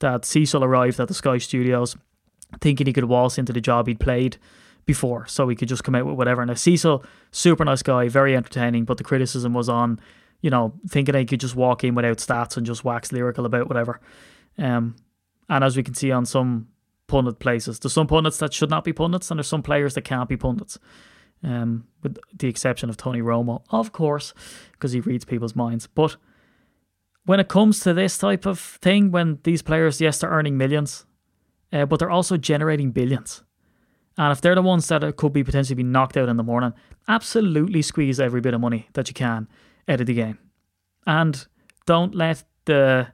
that 0.00 0.26
Cecil 0.26 0.62
arrived 0.62 1.00
at 1.00 1.08
the 1.08 1.14
Sky 1.14 1.38
Studios 1.38 1.96
thinking 2.60 2.86
he 2.86 2.92
could 2.92 3.04
waltz 3.04 3.38
into 3.38 3.52
the 3.52 3.60
job 3.60 3.86
he'd 3.86 4.00
played 4.00 4.36
before, 4.84 5.26
so 5.26 5.48
he 5.48 5.56
could 5.56 5.68
just 5.68 5.84
come 5.84 5.94
out 5.94 6.06
with 6.06 6.16
whatever. 6.16 6.44
Now 6.46 6.54
Cecil, 6.54 7.04
super 7.32 7.64
nice 7.64 7.82
guy, 7.82 8.08
very 8.08 8.36
entertaining, 8.36 8.84
but 8.84 8.98
the 8.98 9.04
criticism 9.04 9.52
was 9.52 9.68
on, 9.68 10.00
you 10.40 10.50
know, 10.50 10.74
thinking 10.88 11.14
he 11.14 11.24
could 11.24 11.40
just 11.40 11.56
walk 11.56 11.82
in 11.82 11.94
without 11.94 12.18
stats 12.18 12.56
and 12.56 12.64
just 12.64 12.84
wax 12.84 13.12
lyrical 13.12 13.46
about 13.46 13.68
whatever. 13.68 14.00
Um, 14.58 14.96
and 15.48 15.64
as 15.64 15.76
we 15.76 15.82
can 15.82 15.94
see 15.94 16.12
on 16.12 16.24
some 16.24 16.68
pundit 17.08 17.38
places, 17.38 17.78
there's 17.78 17.92
some 17.92 18.06
pundits 18.06 18.38
that 18.38 18.54
should 18.54 18.70
not 18.70 18.84
be 18.84 18.92
pundits, 18.92 19.30
and 19.30 19.38
there's 19.38 19.48
some 19.48 19.62
players 19.62 19.94
that 19.94 20.02
can't 20.02 20.28
be 20.28 20.36
pundits. 20.36 20.78
Um, 21.44 21.86
with 22.02 22.18
the 22.36 22.48
exception 22.48 22.88
of 22.88 22.96
Tony 22.96 23.20
Romo, 23.20 23.62
of 23.70 23.92
course, 23.92 24.32
because 24.72 24.92
he 24.92 25.00
reads 25.00 25.24
people's 25.24 25.54
minds. 25.54 25.86
But 25.86 26.16
when 27.26 27.40
it 27.40 27.48
comes 27.48 27.80
to 27.80 27.92
this 27.92 28.16
type 28.16 28.46
of 28.46 28.58
thing, 28.58 29.10
when 29.10 29.38
these 29.42 29.62
players, 29.62 30.00
yes, 30.00 30.18
they're 30.18 30.30
earning 30.30 30.56
millions, 30.56 31.05
uh, 31.72 31.86
but 31.86 31.98
they're 31.98 32.10
also 32.10 32.36
generating 32.36 32.90
billions. 32.90 33.42
And 34.18 34.32
if 34.32 34.40
they're 34.40 34.54
the 34.54 34.62
ones 34.62 34.88
that 34.88 35.16
could 35.16 35.32
be 35.32 35.44
potentially 35.44 35.74
be 35.74 35.82
knocked 35.82 36.16
out 36.16 36.28
in 36.28 36.36
the 36.36 36.42
morning, 36.42 36.72
absolutely 37.06 37.82
squeeze 37.82 38.18
every 38.18 38.40
bit 38.40 38.54
of 38.54 38.60
money 38.60 38.88
that 38.94 39.08
you 39.08 39.14
can 39.14 39.48
out 39.88 40.00
of 40.00 40.06
the 40.06 40.14
game. 40.14 40.38
And 41.06 41.46
don't 41.86 42.14
let 42.14 42.44
the 42.64 43.08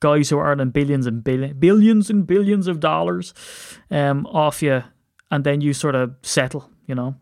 guys 0.00 0.30
who 0.30 0.38
are 0.38 0.52
earning 0.52 0.70
billions 0.70 1.06
and 1.06 1.24
billion, 1.24 1.58
billions 1.58 2.10
and 2.10 2.26
billions 2.26 2.68
of 2.68 2.80
dollars 2.80 3.34
um, 3.90 4.26
off 4.26 4.62
you, 4.62 4.84
and 5.30 5.42
then 5.42 5.60
you 5.60 5.72
sort 5.72 5.94
of 5.94 6.14
settle, 6.22 6.70
you 6.86 6.94
know. 6.94 7.16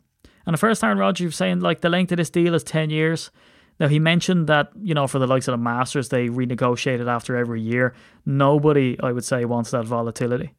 And 0.47 0.53
the 0.53 0.59
first 0.59 0.81
time 0.81 0.99
Roger 0.99 1.25
was 1.25 1.37
saying 1.37 1.61
like 1.61 1.81
the 1.81 1.89
length 1.89 2.13
of 2.13 2.19
this 2.19 2.31
deal 2.31 2.55
is 2.55 2.63
ten 2.63 2.91
years. 2.91 3.31
Now 3.81 3.89
he 3.89 3.99
mentioned 3.99 4.47
that 4.49 4.71
you 4.81 4.93
know 4.95 5.07
for 5.07 5.19
the 5.19 5.27
likes 5.27 5.49
of 5.49 5.53
the 5.53 5.59
Masters 5.59 6.11
they 6.11 6.29
renegotiated 6.29 7.09
after 7.09 7.37
every 7.37 7.63
year. 7.63 7.95
Nobody, 8.27 8.99
I 9.03 9.13
would 9.13 9.25
say, 9.25 9.47
wants 9.47 9.71
that 9.71 9.87
volatility 9.87 10.53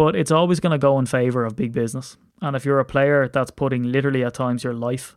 but 0.00 0.16
it's 0.16 0.30
always 0.30 0.60
going 0.60 0.72
to 0.72 0.78
go 0.78 0.98
in 0.98 1.04
favor 1.04 1.44
of 1.44 1.56
big 1.56 1.72
business. 1.72 2.16
And 2.40 2.56
if 2.56 2.64
you're 2.64 2.78
a 2.78 2.86
player 2.86 3.28
that's 3.28 3.50
putting 3.50 3.82
literally 3.82 4.24
at 4.24 4.32
times 4.32 4.64
your 4.64 4.72
life 4.72 5.14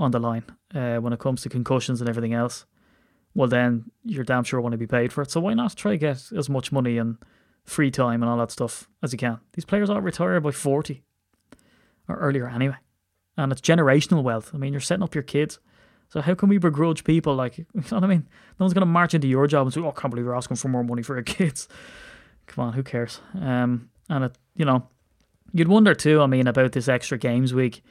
on 0.00 0.10
the 0.10 0.18
line 0.18 0.44
uh, 0.74 0.96
when 0.96 1.12
it 1.12 1.18
comes 1.18 1.42
to 1.42 1.50
concussions 1.50 2.00
and 2.00 2.08
everything 2.08 2.32
else, 2.32 2.64
well, 3.34 3.46
then 3.46 3.90
you're 4.04 4.24
damn 4.24 4.44
sure 4.44 4.58
want 4.58 4.72
to 4.72 4.78
be 4.78 4.86
paid 4.86 5.12
for 5.12 5.20
it. 5.20 5.30
So 5.30 5.42
why 5.42 5.52
not 5.52 5.76
try 5.76 5.96
get 5.96 6.32
as 6.34 6.48
much 6.48 6.72
money 6.72 6.96
and 6.96 7.18
free 7.66 7.90
time 7.90 8.22
and 8.22 8.30
all 8.30 8.38
that 8.38 8.50
stuff 8.50 8.88
as 9.02 9.12
you 9.12 9.18
can? 9.18 9.38
These 9.52 9.66
players 9.66 9.90
all 9.90 10.00
retire 10.00 10.40
by 10.40 10.50
40 10.50 11.02
or 12.08 12.16
earlier 12.16 12.48
anyway. 12.48 12.78
And 13.36 13.52
it's 13.52 13.60
generational 13.60 14.22
wealth. 14.22 14.52
I 14.54 14.56
mean, 14.56 14.72
you're 14.72 14.80
setting 14.80 15.02
up 15.02 15.14
your 15.14 15.24
kids. 15.24 15.58
So 16.08 16.22
how 16.22 16.34
can 16.34 16.48
we 16.48 16.56
begrudge 16.56 17.04
people 17.04 17.34
like, 17.34 17.58
you 17.58 17.66
know 17.74 17.82
what 17.98 18.04
I 18.04 18.06
mean? 18.06 18.26
No 18.58 18.64
one's 18.64 18.72
going 18.72 18.80
to 18.80 18.86
march 18.86 19.12
into 19.12 19.28
your 19.28 19.46
job 19.46 19.66
and 19.66 19.74
say, 19.74 19.82
oh, 19.82 19.90
I 19.90 20.00
can't 20.00 20.10
believe 20.10 20.24
you're 20.24 20.34
asking 20.34 20.56
for 20.56 20.68
more 20.68 20.84
money 20.84 21.02
for 21.02 21.16
your 21.16 21.22
kids. 21.22 21.68
Come 22.46 22.64
on, 22.64 22.72
who 22.72 22.82
cares? 22.82 23.20
Um, 23.38 23.90
and 24.08 24.24
it, 24.24 24.38
you 24.54 24.64
know, 24.64 24.88
you'd 25.52 25.68
wonder 25.68 25.94
too. 25.94 26.20
I 26.20 26.26
mean, 26.26 26.46
about 26.46 26.72
this 26.72 26.88
extra 26.88 27.18
games 27.18 27.54
week 27.54 27.82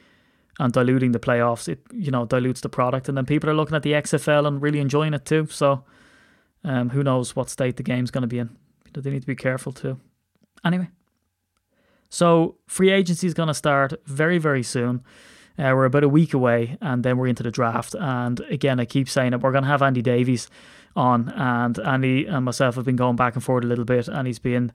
and 0.58 0.72
diluting 0.72 1.12
the 1.12 1.18
playoffs. 1.18 1.68
It 1.68 1.80
you 1.92 2.10
know 2.10 2.24
dilutes 2.24 2.60
the 2.60 2.68
product, 2.68 3.08
and 3.08 3.16
then 3.16 3.26
people 3.26 3.48
are 3.50 3.54
looking 3.54 3.76
at 3.76 3.82
the 3.82 3.92
XFL 3.92 4.46
and 4.46 4.60
really 4.60 4.80
enjoying 4.80 5.14
it 5.14 5.24
too. 5.24 5.46
So, 5.50 5.84
um, 6.64 6.90
who 6.90 7.02
knows 7.02 7.34
what 7.36 7.50
state 7.50 7.76
the 7.76 7.82
game's 7.82 8.10
going 8.10 8.22
to 8.22 8.28
be 8.28 8.38
in? 8.38 8.56
They 8.94 9.10
need 9.10 9.22
to 9.22 9.26
be 9.26 9.36
careful 9.36 9.72
too. 9.72 9.98
Anyway, 10.64 10.88
so 12.10 12.56
free 12.66 12.90
agency 12.90 13.26
is 13.26 13.34
going 13.34 13.48
to 13.48 13.54
start 13.54 13.94
very 14.06 14.38
very 14.38 14.62
soon. 14.62 15.02
Uh, 15.58 15.72
we're 15.74 15.84
about 15.84 16.04
a 16.04 16.08
week 16.08 16.32
away, 16.32 16.78
and 16.80 17.04
then 17.04 17.18
we're 17.18 17.26
into 17.26 17.42
the 17.42 17.50
draft. 17.50 17.94
And 17.98 18.40
again, 18.40 18.80
I 18.80 18.86
keep 18.86 19.08
saying 19.08 19.34
it. 19.34 19.40
We're 19.40 19.52
going 19.52 19.64
to 19.64 19.70
have 19.70 19.82
Andy 19.82 20.00
Davies 20.00 20.48
on, 20.96 21.28
and 21.30 21.78
Andy 21.78 22.26
and 22.26 22.44
myself 22.44 22.76
have 22.76 22.86
been 22.86 22.96
going 22.96 23.16
back 23.16 23.34
and 23.34 23.44
forth 23.44 23.64
a 23.64 23.66
little 23.66 23.84
bit, 23.84 24.08
and 24.08 24.26
he's 24.26 24.38
been 24.38 24.72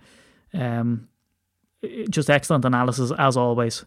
um, 0.54 1.08
just 2.10 2.30
excellent 2.30 2.66
analysis 2.66 3.12
as 3.18 3.38
always. 3.38 3.86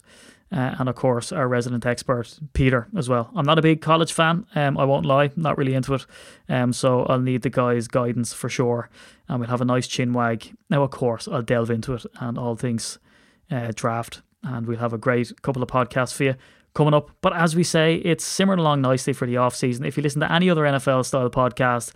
Uh, 0.53 0.75
and 0.79 0.89
of 0.89 0.95
course, 0.95 1.31
our 1.31 1.47
resident 1.47 1.85
expert, 1.85 2.37
Peter, 2.51 2.87
as 2.97 3.07
well. 3.07 3.31
I'm 3.35 3.45
not 3.45 3.57
a 3.57 3.61
big 3.61 3.81
college 3.81 4.11
fan, 4.11 4.45
um, 4.53 4.77
I 4.77 4.83
won't 4.83 5.05
lie, 5.05 5.31
not 5.37 5.57
really 5.57 5.73
into 5.73 5.93
it. 5.93 6.05
Um, 6.49 6.73
so 6.73 7.03
I'll 7.03 7.21
need 7.21 7.43
the 7.43 7.49
guy's 7.49 7.87
guidance 7.87 8.33
for 8.33 8.49
sure. 8.49 8.89
And 9.29 9.39
we'll 9.39 9.49
have 9.49 9.61
a 9.61 9.65
nice 9.65 9.87
chin 9.87 10.11
wag. 10.11 10.53
Now, 10.69 10.83
of 10.83 10.91
course, 10.91 11.27
I'll 11.27 11.41
delve 11.41 11.71
into 11.71 11.93
it 11.93 12.05
and 12.19 12.37
all 12.37 12.57
things 12.57 12.99
uh, 13.49 13.71
draft. 13.73 14.21
And 14.43 14.67
we'll 14.67 14.79
have 14.79 14.91
a 14.91 14.97
great 14.97 15.31
couple 15.41 15.63
of 15.63 15.69
podcasts 15.69 16.13
for 16.13 16.25
you 16.25 16.35
coming 16.73 16.93
up. 16.93 17.11
But 17.21 17.33
as 17.33 17.55
we 17.55 17.63
say, 17.63 17.95
it's 17.95 18.25
simmering 18.25 18.59
along 18.59 18.81
nicely 18.81 19.13
for 19.13 19.25
the 19.25 19.37
off 19.37 19.55
season. 19.55 19.85
If 19.85 19.95
you 19.95 20.03
listen 20.03 20.19
to 20.19 20.31
any 20.31 20.49
other 20.49 20.63
NFL 20.63 21.05
style 21.05 21.29
podcast, 21.29 21.93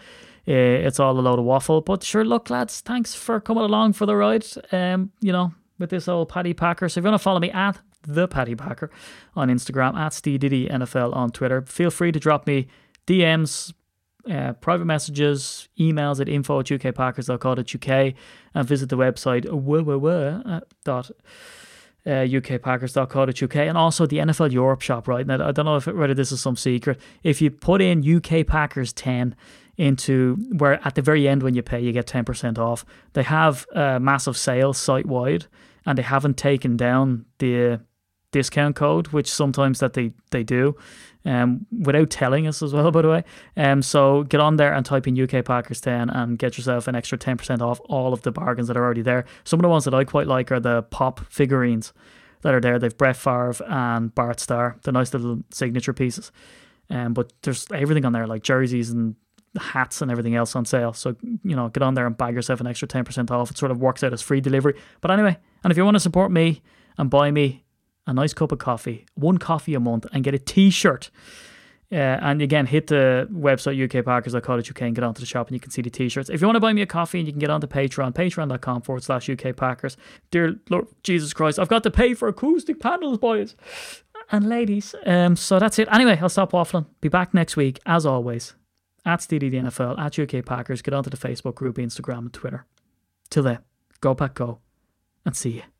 uh, 0.47 0.53
it's 0.87 0.99
all 0.99 1.19
a 1.19 1.21
load 1.21 1.39
of 1.39 1.45
waffle. 1.45 1.81
But 1.81 2.03
sure, 2.03 2.23
look, 2.23 2.49
lads, 2.49 2.79
thanks 2.79 3.13
for 3.13 3.41
coming 3.41 3.63
along 3.63 3.93
for 3.93 4.05
the 4.05 4.15
ride. 4.15 4.45
Um, 4.71 5.11
you 5.19 5.33
know, 5.33 5.53
with 5.77 5.89
this 5.89 6.07
old 6.07 6.29
Paddy 6.29 6.53
Packer. 6.53 6.89
So 6.89 6.99
if 6.99 7.03
you 7.03 7.09
want 7.09 7.19
to 7.19 7.23
follow 7.23 7.39
me 7.39 7.51
at 7.51 7.79
the 8.03 8.27
Paddy 8.27 8.55
Packer 8.55 8.89
on 9.35 9.49
Instagram, 9.49 9.95
at 9.95 10.13
Steve 10.13 10.41
NFL 10.41 11.13
on 11.15 11.31
Twitter, 11.31 11.61
feel 11.63 11.89
free 11.89 12.11
to 12.11 12.19
drop 12.19 12.47
me 12.47 12.67
DMs, 13.07 13.73
uh, 14.29 14.53
private 14.53 14.85
messages, 14.85 15.69
emails 15.79 16.19
at 16.19 16.27
info 16.27 16.59
at 16.59 16.65
ukpackers.co.uk 16.65 18.13
and 18.53 18.67
visit 18.67 18.89
the 18.89 18.97
website 18.97 19.49
whoa, 19.49 20.41
uh, 20.45 20.61
uh, 20.87 21.09
and 23.67 23.77
also 23.77 24.05
the 24.05 24.17
NFL 24.17 24.51
Europe 24.51 24.81
shop, 24.81 25.07
right? 25.07 25.25
Now, 25.25 25.47
I 25.47 25.51
don't 25.51 25.65
know 25.65 25.77
if 25.77 25.87
whether 25.87 26.13
this 26.13 26.31
is 26.31 26.39
some 26.39 26.55
secret. 26.55 26.99
If 27.23 27.41
you 27.41 27.49
put 27.49 27.81
in 27.81 28.03
UK 28.15 28.45
Packers 28.45 28.93
10 28.93 29.35
into 29.77 30.35
where 30.57 30.85
at 30.85 30.95
the 30.95 31.01
very 31.01 31.27
end 31.27 31.43
when 31.43 31.55
you 31.55 31.61
pay, 31.61 31.79
you 31.79 31.91
get 31.91 32.07
10% 32.07 32.57
off, 32.57 32.85
they 33.13 33.23
have 33.23 33.65
a 33.73 33.99
massive 33.99 34.37
sale 34.37 34.73
site 34.73 35.05
wide 35.05 35.45
and 35.85 35.97
they 35.97 36.03
haven't 36.03 36.37
taken 36.37 36.77
down 36.77 37.25
the 37.39 37.81
discount 38.31 38.75
code, 38.75 39.07
which 39.09 39.31
sometimes 39.31 39.79
that 39.79 39.93
they, 39.93 40.11
they 40.31 40.43
do, 40.43 40.75
um, 41.23 41.65
without 41.71 42.09
telling 42.09 42.47
us 42.47 42.61
as 42.61 42.73
well, 42.73 42.91
by 42.91 43.01
the 43.01 43.09
way. 43.09 43.23
Um, 43.55 43.81
so 43.81 44.23
get 44.23 44.41
on 44.41 44.57
there 44.57 44.73
and 44.73 44.85
type 44.85 45.07
in 45.07 45.19
UK 45.19 45.45
Packers 45.45 45.79
10 45.81 46.09
and 46.09 46.37
get 46.37 46.57
yourself 46.57 46.87
an 46.87 46.95
extra 46.95 47.17
10% 47.17 47.61
off 47.61 47.79
all 47.85 48.13
of 48.13 48.23
the 48.23 48.31
bargains 48.31 48.67
that 48.67 48.77
are 48.77 48.83
already 48.83 49.01
there. 49.01 49.25
Some 49.43 49.59
of 49.59 49.63
the 49.63 49.69
ones 49.69 49.85
that 49.85 49.93
I 49.93 50.03
quite 50.03 50.27
like 50.27 50.51
are 50.51 50.59
the 50.59 50.83
pop 50.83 51.21
figurines 51.29 51.93
that 52.41 52.53
are 52.53 52.61
there. 52.61 52.77
They've 52.77 52.95
Brett 52.95 53.15
Favre 53.15 53.55
and 53.67 54.13
Bart 54.13 54.39
Starr. 54.39 54.77
They're 54.83 54.93
nice 54.93 55.13
little 55.13 55.43
signature 55.51 55.93
pieces. 55.93 56.31
Um, 56.89 57.13
but 57.13 57.33
there's 57.41 57.65
everything 57.71 58.05
on 58.05 58.13
there 58.13 58.27
like 58.27 58.43
jerseys 58.43 58.91
and 58.91 59.15
hats 59.59 60.01
and 60.01 60.11
everything 60.11 60.35
else 60.35 60.55
on 60.55 60.65
sale. 60.65 60.93
So, 60.93 61.15
you 61.43 61.55
know, 61.55 61.69
get 61.69 61.83
on 61.83 61.93
there 61.93 62.05
and 62.05 62.17
bag 62.17 62.35
yourself 62.35 62.59
an 62.59 62.67
extra 62.67 62.87
10% 62.87 63.31
off. 63.31 63.51
It 63.51 63.57
sort 63.57 63.71
of 63.71 63.79
works 63.79 64.03
out 64.03 64.13
as 64.13 64.21
free 64.21 64.41
delivery. 64.41 64.75
But 65.01 65.11
anyway, 65.11 65.37
and 65.63 65.71
if 65.71 65.77
you 65.77 65.85
want 65.85 65.95
to 65.95 65.99
support 65.99 66.31
me 66.31 66.61
and 66.97 67.09
buy 67.09 67.31
me 67.31 67.63
a 68.07 68.13
nice 68.13 68.33
cup 68.33 68.51
of 68.51 68.59
coffee, 68.59 69.05
one 69.15 69.37
coffee 69.37 69.73
a 69.73 69.79
month, 69.79 70.05
and 70.11 70.23
get 70.23 70.33
a 70.33 70.39
t 70.39 70.69
shirt. 70.69 71.09
Uh, 71.91 71.95
and 71.95 72.41
again, 72.41 72.65
hit 72.65 72.87
the 72.87 73.27
website 73.31 73.77
ukpackers.co.uk 73.77 74.81
and 74.81 74.95
get 74.95 75.03
onto 75.03 75.19
the 75.19 75.25
shop 75.25 75.47
and 75.47 75.53
you 75.53 75.59
can 75.59 75.69
see 75.69 75.83
the 75.83 75.89
t-shirts. 75.89 76.31
If 76.31 76.41
you 76.41 76.47
want 76.47 76.55
to 76.55 76.59
buy 76.59 76.73
me 76.73 76.81
a 76.81 76.87
coffee 76.87 77.19
and 77.19 77.27
you 77.27 77.31
can 77.31 77.39
get 77.39 77.51
onto 77.51 77.67
Patreon, 77.67 78.13
patreon.com 78.13 78.81
forward 78.81 79.03
slash 79.03 79.29
UK 79.29 79.55
Packers. 79.55 79.95
Dear 80.31 80.55
Lord 80.69 80.87
Jesus 81.03 81.31
Christ, 81.31 81.59
I've 81.59 81.69
got 81.69 81.83
to 81.83 81.91
pay 81.91 82.15
for 82.15 82.27
acoustic 82.27 82.79
panels, 82.79 83.19
boys 83.19 83.55
and 84.31 84.49
ladies. 84.49 84.95
Um, 85.05 85.35
so 85.35 85.59
that's 85.59 85.77
it. 85.77 85.87
Anyway, 85.91 86.17
I'll 86.19 86.27
stop 86.27 86.53
waffling. 86.53 86.87
Be 87.01 87.07
back 87.07 87.35
next 87.35 87.55
week, 87.55 87.79
as 87.85 88.05
always 88.05 88.55
at 89.05 89.19
Steedy 89.19 89.51
the 89.51 89.57
NFL, 89.57 89.99
at 89.99 90.17
UK 90.17 90.45
Packers. 90.45 90.81
Get 90.81 90.93
onto 90.93 91.09
the 91.09 91.17
Facebook 91.17 91.55
group, 91.55 91.77
Instagram, 91.77 92.19
and 92.19 92.33
Twitter. 92.33 92.65
Till 93.29 93.43
then, 93.43 93.59
go 94.01 94.15
pack 94.15 94.35
go, 94.35 94.59
and 95.25 95.35
see 95.35 95.51
you. 95.51 95.74